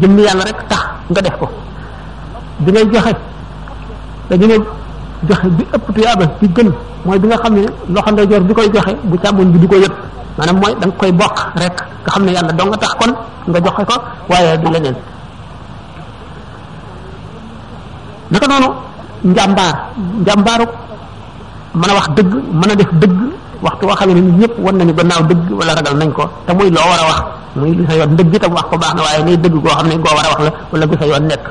jëmmi 0.00 0.22
yàlla 0.22 0.44
rek 0.44 0.68
tax 0.68 0.80
nga 1.10 1.20
def 1.20 1.36
ko 1.38 1.48
bi 2.58 2.72
ngay 2.72 2.88
joxe 2.92 3.14
dañu 4.30 4.46
ne 4.46 4.77
joxe 5.26 5.48
bi 5.58 5.64
ëpp 5.74 5.86
tuyaaba 5.94 6.24
bi 6.40 6.46
gën 6.54 6.68
mooy 7.04 7.18
bi 7.18 7.26
nga 7.28 7.36
xam 7.42 7.52
ne 7.54 7.62
loxo 7.94 8.10
ndeyjoor 8.12 8.40
bi 8.46 8.52
koy 8.54 8.68
joxe 8.74 8.92
bu 9.02 9.16
càmmoñ 9.22 9.48
bi 9.52 9.58
du 9.60 9.68
ko 9.68 9.76
yëg 9.76 9.92
maanaam 10.38 10.58
mooy 10.60 10.74
danga 10.80 10.96
koy 10.98 11.12
boq 11.12 11.34
rek 11.56 11.72
nga 12.04 12.10
xam 12.12 12.24
ne 12.24 12.32
yàlla 12.32 12.52
dong 12.52 12.68
nga 12.70 12.76
tax 12.78 12.92
kon 13.00 13.12
nga 13.50 13.58
joxe 13.64 13.82
ko 13.88 13.94
waaye 14.28 14.56
du 14.58 14.70
leneen 14.72 14.94
naka 18.30 18.46
noonu 18.46 18.68
njàmbaar 19.24 19.74
njàmbaaru 20.26 20.64
mën 21.74 21.90
a 21.90 21.94
wax 21.94 22.08
dëgg 22.16 22.32
mën 22.52 22.70
a 22.70 22.74
def 22.74 22.90
dëgg 23.00 23.16
waxtu 23.62 23.86
woo 23.86 23.94
xam 23.96 24.08
ne 24.14 24.20
ni 24.20 24.38
ñëpp 24.38 24.54
wan 24.64 24.76
nañu 24.78 24.94
gannaaw 24.94 25.22
dëgg 25.22 25.44
wala 25.58 25.74
ragal 25.74 25.96
nañ 25.98 26.12
ko 26.12 26.24
te 26.46 26.52
muy 26.54 26.70
loo 26.70 26.88
war 26.90 27.00
a 27.02 27.06
wax 27.10 27.20
muy 27.56 27.74
li 27.74 27.84
sa 27.88 27.94
yoon 27.96 28.16
dëgg 28.16 28.34
itam 28.34 28.52
wax 28.54 28.64
ko 28.70 28.76
baax 28.78 28.94
na 28.94 29.02
waaye 29.02 29.24
nay 29.24 29.36
dëgg 29.36 29.62
goo 29.62 29.74
xam 29.78 29.86
ne 29.88 29.96
goo 29.98 30.14
war 30.16 30.26
a 30.26 30.30
wax 30.32 30.40
la 30.46 30.52
wala 30.72 30.86
gu 30.86 30.94
sa 31.00 31.06
yoon 31.06 31.24
nekk 31.30 31.44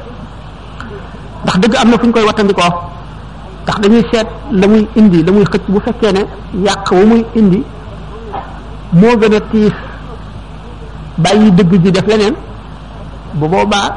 ndax 1.44 1.58
dëgg 1.62 1.76
am 1.76 1.90
na 1.92 1.98
fu 1.98 2.06
ñu 2.08 2.14
koy 2.14 2.24
ndax 3.68 3.80
dañuy 3.84 4.02
seet 4.14 4.28
la 4.52 4.68
muy 4.68 4.88
indi 5.02 5.20
la 5.24 5.32
muy 5.36 5.44
xëcc 5.46 5.62
bu 5.68 5.80
fekkee 5.80 6.12
ne 6.14 6.22
yàq 6.68 6.92
wu 6.92 7.06
muy 7.06 7.24
indi 7.36 7.60
moo 8.94 9.16
gën 9.20 9.34
a 9.36 9.40
tiis 9.52 9.74
bàyyi 11.18 11.52
dëgg 11.52 11.84
ji 11.84 11.92
def 11.92 12.08
leneen 12.08 12.34
bu 13.34 13.48
boobaa 13.48 13.90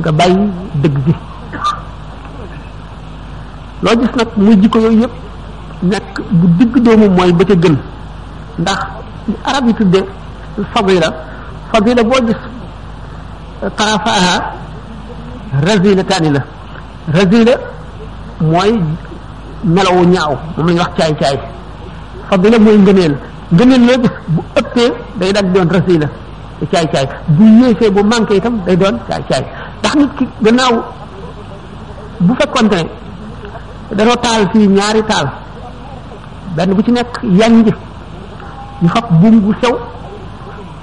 nga 0.00 0.10
bàyyi 0.12 0.50
dëgg 0.82 0.96
ji 1.06 1.14
loo 3.82 3.94
gis 4.00 4.10
nag 4.16 4.28
muy 4.36 4.56
jikko 4.60 4.78
yooyu 4.80 5.00
yëpp 5.00 5.12
nekk 5.82 6.20
bu 6.30 6.46
digg 6.58 6.82
doomu 6.82 7.08
mooy 7.10 7.32
ba 7.32 7.44
ca 7.44 7.54
gën 7.54 7.76
ndax 8.58 8.78
arab 9.44 9.66
yi 9.66 9.74
tudde 9.74 10.00
fadila 10.74 11.08
fadila 11.72 12.02
boo 12.02 12.26
gis 12.26 12.40
tarafaaha 13.76 14.36
razilataani 15.62 16.30
la 16.30 16.42
mooy 18.40 18.72
melawu 19.64 20.04
ñaaw 20.04 20.32
moom 20.56 20.68
la 20.68 20.82
wax 20.82 20.92
caay-caay 20.98 21.36
fadila 22.30 22.58
mooy 22.58 22.78
ngëneel 22.78 23.14
ngëneel 23.52 23.82
la 23.86 23.96
bu 24.28 24.40
ëppee 24.60 24.92
day 25.18 25.32
dag 25.32 25.46
doon 25.52 25.68
rasila 25.70 26.06
te 26.58 26.64
caay-caay 26.72 27.06
bu 27.28 27.44
yéesee 27.60 27.90
bu 27.90 28.02
manqué 28.04 28.36
itam 28.36 28.58
day 28.66 28.76
doon 28.76 28.96
caay-caay 29.08 29.44
tax 29.82 29.94
nit 29.96 30.10
ki 30.18 30.26
gannaaw 30.44 30.74
bu 32.20 32.34
fekkonte 32.34 32.76
ne 32.82 32.86
danoo 33.96 34.16
taal 34.16 34.42
ci 34.52 34.66
ñaari 34.68 35.02
taal 35.10 35.26
benn 36.56 36.74
bu 36.74 36.82
ci 36.82 36.90
nekk 36.92 37.08
yan 37.38 37.64
ji 37.64 37.70
ñu 38.82 38.88
buum 39.20 39.40
bu 39.44 39.52
sew 39.62 39.78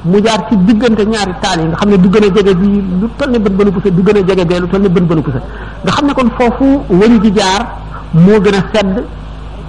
mu 0.06 0.20
jaar 0.24 0.40
ci 0.50 0.56
diggante 0.66 1.04
ñaari 1.08 1.32
taal 1.42 1.60
yi 1.62 1.68
nga 1.68 1.76
xam 1.80 1.90
ne 1.90 1.98
du 1.98 2.10
gën 2.10 2.24
a 2.26 2.30
jege 2.36 2.54
bi 2.56 2.68
lu 3.00 3.08
toll 3.18 3.30
ne 3.32 3.40
bën 3.40 3.56
bënu 3.58 3.72
pusa 3.72 3.90
du 3.90 4.04
gën 4.04 4.18
a 4.18 4.24
jege 4.28 4.46
bee 4.46 4.60
lu 4.60 4.68
toll 4.68 4.82
ne 4.82 4.90
bën 4.90 5.06
bënu 5.08 5.22
pusa 5.22 5.42
nga 5.84 5.92
xam 5.96 6.06
ne 6.08 6.14
kon 6.14 6.30
foofu 6.38 6.66
wëñ 7.00 7.22
ji 7.24 7.32
jaar 7.36 7.62
moo 8.12 8.40
gën 8.44 8.56
a 8.56 8.62
sedd 8.74 9.04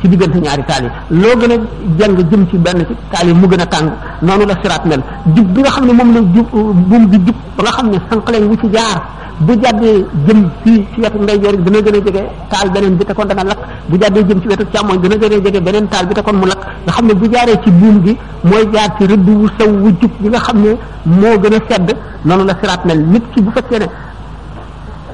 ci 0.04 0.08
diggante 0.10 0.36
ñaari 0.38 0.62
taal 0.66 0.84
yi 1.08 1.18
loo 1.20 1.36
gën 1.38 1.50
a 1.50 1.58
jàng 1.98 2.16
jëm 2.30 2.46
ci 2.50 2.56
benn 2.58 2.84
ci 2.86 2.94
taal 3.10 3.26
yi 3.26 3.32
mu 3.32 3.46
gën 3.48 3.60
a 3.60 3.66
tàng 3.66 3.90
noonu 4.20 4.44
la 4.44 4.58
siraat 4.60 4.84
mel 4.84 5.02
jub 5.34 5.46
bi 5.48 5.60
nga 5.62 5.70
xam 5.70 5.86
ne 5.86 5.92
moom 5.92 6.12
la 6.12 6.20
jub 6.20 6.46
buum 6.50 7.06
bi 7.06 7.16
jub 7.24 7.34
ba 7.56 7.62
nga 7.62 7.70
xam 7.72 7.88
ne 7.90 7.96
sànqaleñ 8.10 8.46
bu 8.46 8.56
ci 8.60 8.68
jaar 8.74 9.02
bu 9.38 9.54
jàddee 9.62 10.04
jëm 10.26 10.50
fii 10.62 10.86
ci 10.94 11.00
wetu 11.00 11.18
ndeyjoor 11.22 11.56
dina 11.56 11.80
gën 11.80 11.94
a 11.94 11.98
jege 12.04 12.24
taal 12.48 12.70
beneen 12.70 12.96
bi 12.96 13.04
te 13.04 13.12
kon 13.14 13.24
dana 13.26 13.44
lakk 13.44 13.58
bu 13.86 13.96
jàddee 13.98 14.24
jëm 14.28 14.40
ci 14.42 14.48
wetu 14.48 14.66
càmmoñ 14.72 15.00
dina 15.00 15.16
gën 15.16 15.32
a 15.32 15.40
jege 15.42 15.60
beneen 15.60 15.88
taal 15.88 16.06
bi 16.06 16.14
te 16.14 16.22
kon 16.22 16.36
mu 16.36 16.46
lakk 16.46 16.58
nga 16.84 16.92
xam 16.92 17.06
ne 17.06 17.14
bu 17.14 17.30
jaaree 17.32 17.58
ci 17.64 17.70
buum 17.70 18.04
gi 18.04 18.16
mooy 18.42 18.68
jaar 18.72 18.90
ci 18.98 19.06
rëdd 19.06 19.26
wu 19.28 19.48
saw 19.58 19.68
wu 19.72 19.90
jub 20.00 20.10
bi 20.18 20.28
nga 20.28 20.38
xam 20.38 20.60
ne 20.62 20.76
moo 21.04 21.38
gën 21.40 21.54
a 21.54 21.58
sedd 21.68 21.96
noonu 22.22 22.44
la 22.44 22.56
siraat 22.60 22.84
mel 22.84 23.00
nit 23.06 23.22
ki 23.34 23.40
bu 23.40 23.50
fekkee 23.52 23.78
ne 23.78 23.88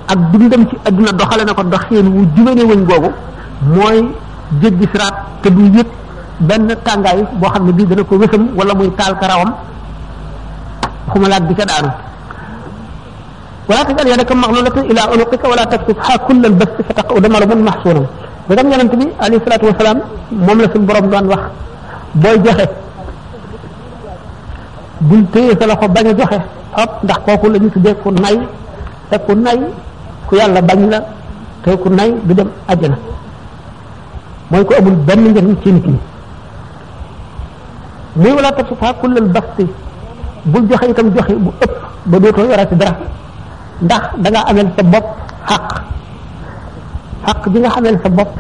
ak 0.07 0.31
dem 0.37 0.67
ci 0.69 0.77
adduna 0.83 1.13
doxale 1.13 1.45
na 1.45 1.55
ko 1.55 1.63
doxeen 1.63 2.09
wu 2.09 2.27
jubane 2.35 2.63
wëñ 2.63 2.85
googu 2.85 3.11
mooy 3.77 4.07
jéggi 4.59 4.87
siraat 4.93 5.15
te 5.45 5.49
du 5.51 5.65
yëg 5.71 5.87
benn 6.41 6.69
tàngaay 6.85 7.23
boo 7.41 7.51
xam 7.51 7.67
ne 7.67 7.73
bii 7.73 7.87
dana 7.87 8.03
ko 8.05 8.17
wësam 8.19 8.49
wala 8.57 8.75
muy 8.75 8.91
taal 8.99 9.15
karawam 9.21 9.55
xumalaat 11.13 11.43
di 11.49 11.55
ca 11.55 11.65
daanu 11.65 11.89
wala 13.69 13.85
tajal 13.85 14.09
yadaka 14.11 14.35
maglulatan 14.35 14.85
ila 14.91 15.03
unuqika 15.15 15.49
wala 15.49 15.67
tabsutha 15.67 16.19
kull 16.27 16.45
al 16.47 16.55
bast 16.55 16.75
fa 16.87 16.93
taqud 16.95 17.27
marban 17.33 17.59
mahsuran 17.69 18.07
da 18.49 18.55
tam 18.57 18.71
yonent 18.73 18.95
bi 18.99 19.07
salatu 19.45 19.67
Salam 19.79 19.99
moom 20.31 20.59
la 20.59 20.69
suñu 20.73 20.87
borom 20.87 21.07
doon 21.11 21.27
wax 21.33 21.43
booy 22.15 22.37
joxe 22.45 22.67
bul 25.01 25.27
téye 25.33 25.53
sa 25.61 25.67
loxo 25.67 25.89
bañ 25.89 26.07
a 26.09 26.15
joxe 26.19 26.39
hop 26.77 27.03
ndax 27.05 27.19
kooku 27.27 27.49
la 27.53 27.59
ñu 27.59 27.71
tuddee 27.71 27.95
ku 28.03 28.11
nay 28.11 28.37
te 29.11 29.17
ku 29.27 29.33
nay 29.35 29.59
ku 30.27 30.37
bañ 30.69 30.81
la 30.93 30.99
te 31.63 31.77
ku 31.83 31.89
nay 31.89 32.11
du 32.25 32.35
dem 32.35 32.51
moy 34.51 34.65
ko 34.67 34.75
amul 34.79 34.95
ben 35.07 35.19
ngeen 35.33 35.55
ci 35.65 35.71
nit 35.73 35.87
ñi 35.87 35.99
muy 38.19 38.33
wala 38.35 38.51
ta 38.51 38.63
sufa 38.69 38.93
kullal 38.99 39.29
basti 39.31 39.65
bu 40.45 40.67
joxe 40.69 40.87
itam 40.91 41.11
joxe 41.15 41.33
bu 41.39 41.51
ëpp 41.65 41.73
ba 42.07 42.19
do 42.19 42.33
to 42.33 42.43
yorati 42.43 42.75
dara 42.77 42.97
ndax 43.83 44.03
da 44.23 44.29
nga 44.31 44.41
amel 44.51 44.69
sa 44.77 44.83
bop 44.83 45.07
haq 45.51 45.67
haq 47.27 47.43
bi 47.53 47.59
nga 47.61 47.69
amel 47.79 47.97
sa 48.03 48.09
bop 48.11 48.31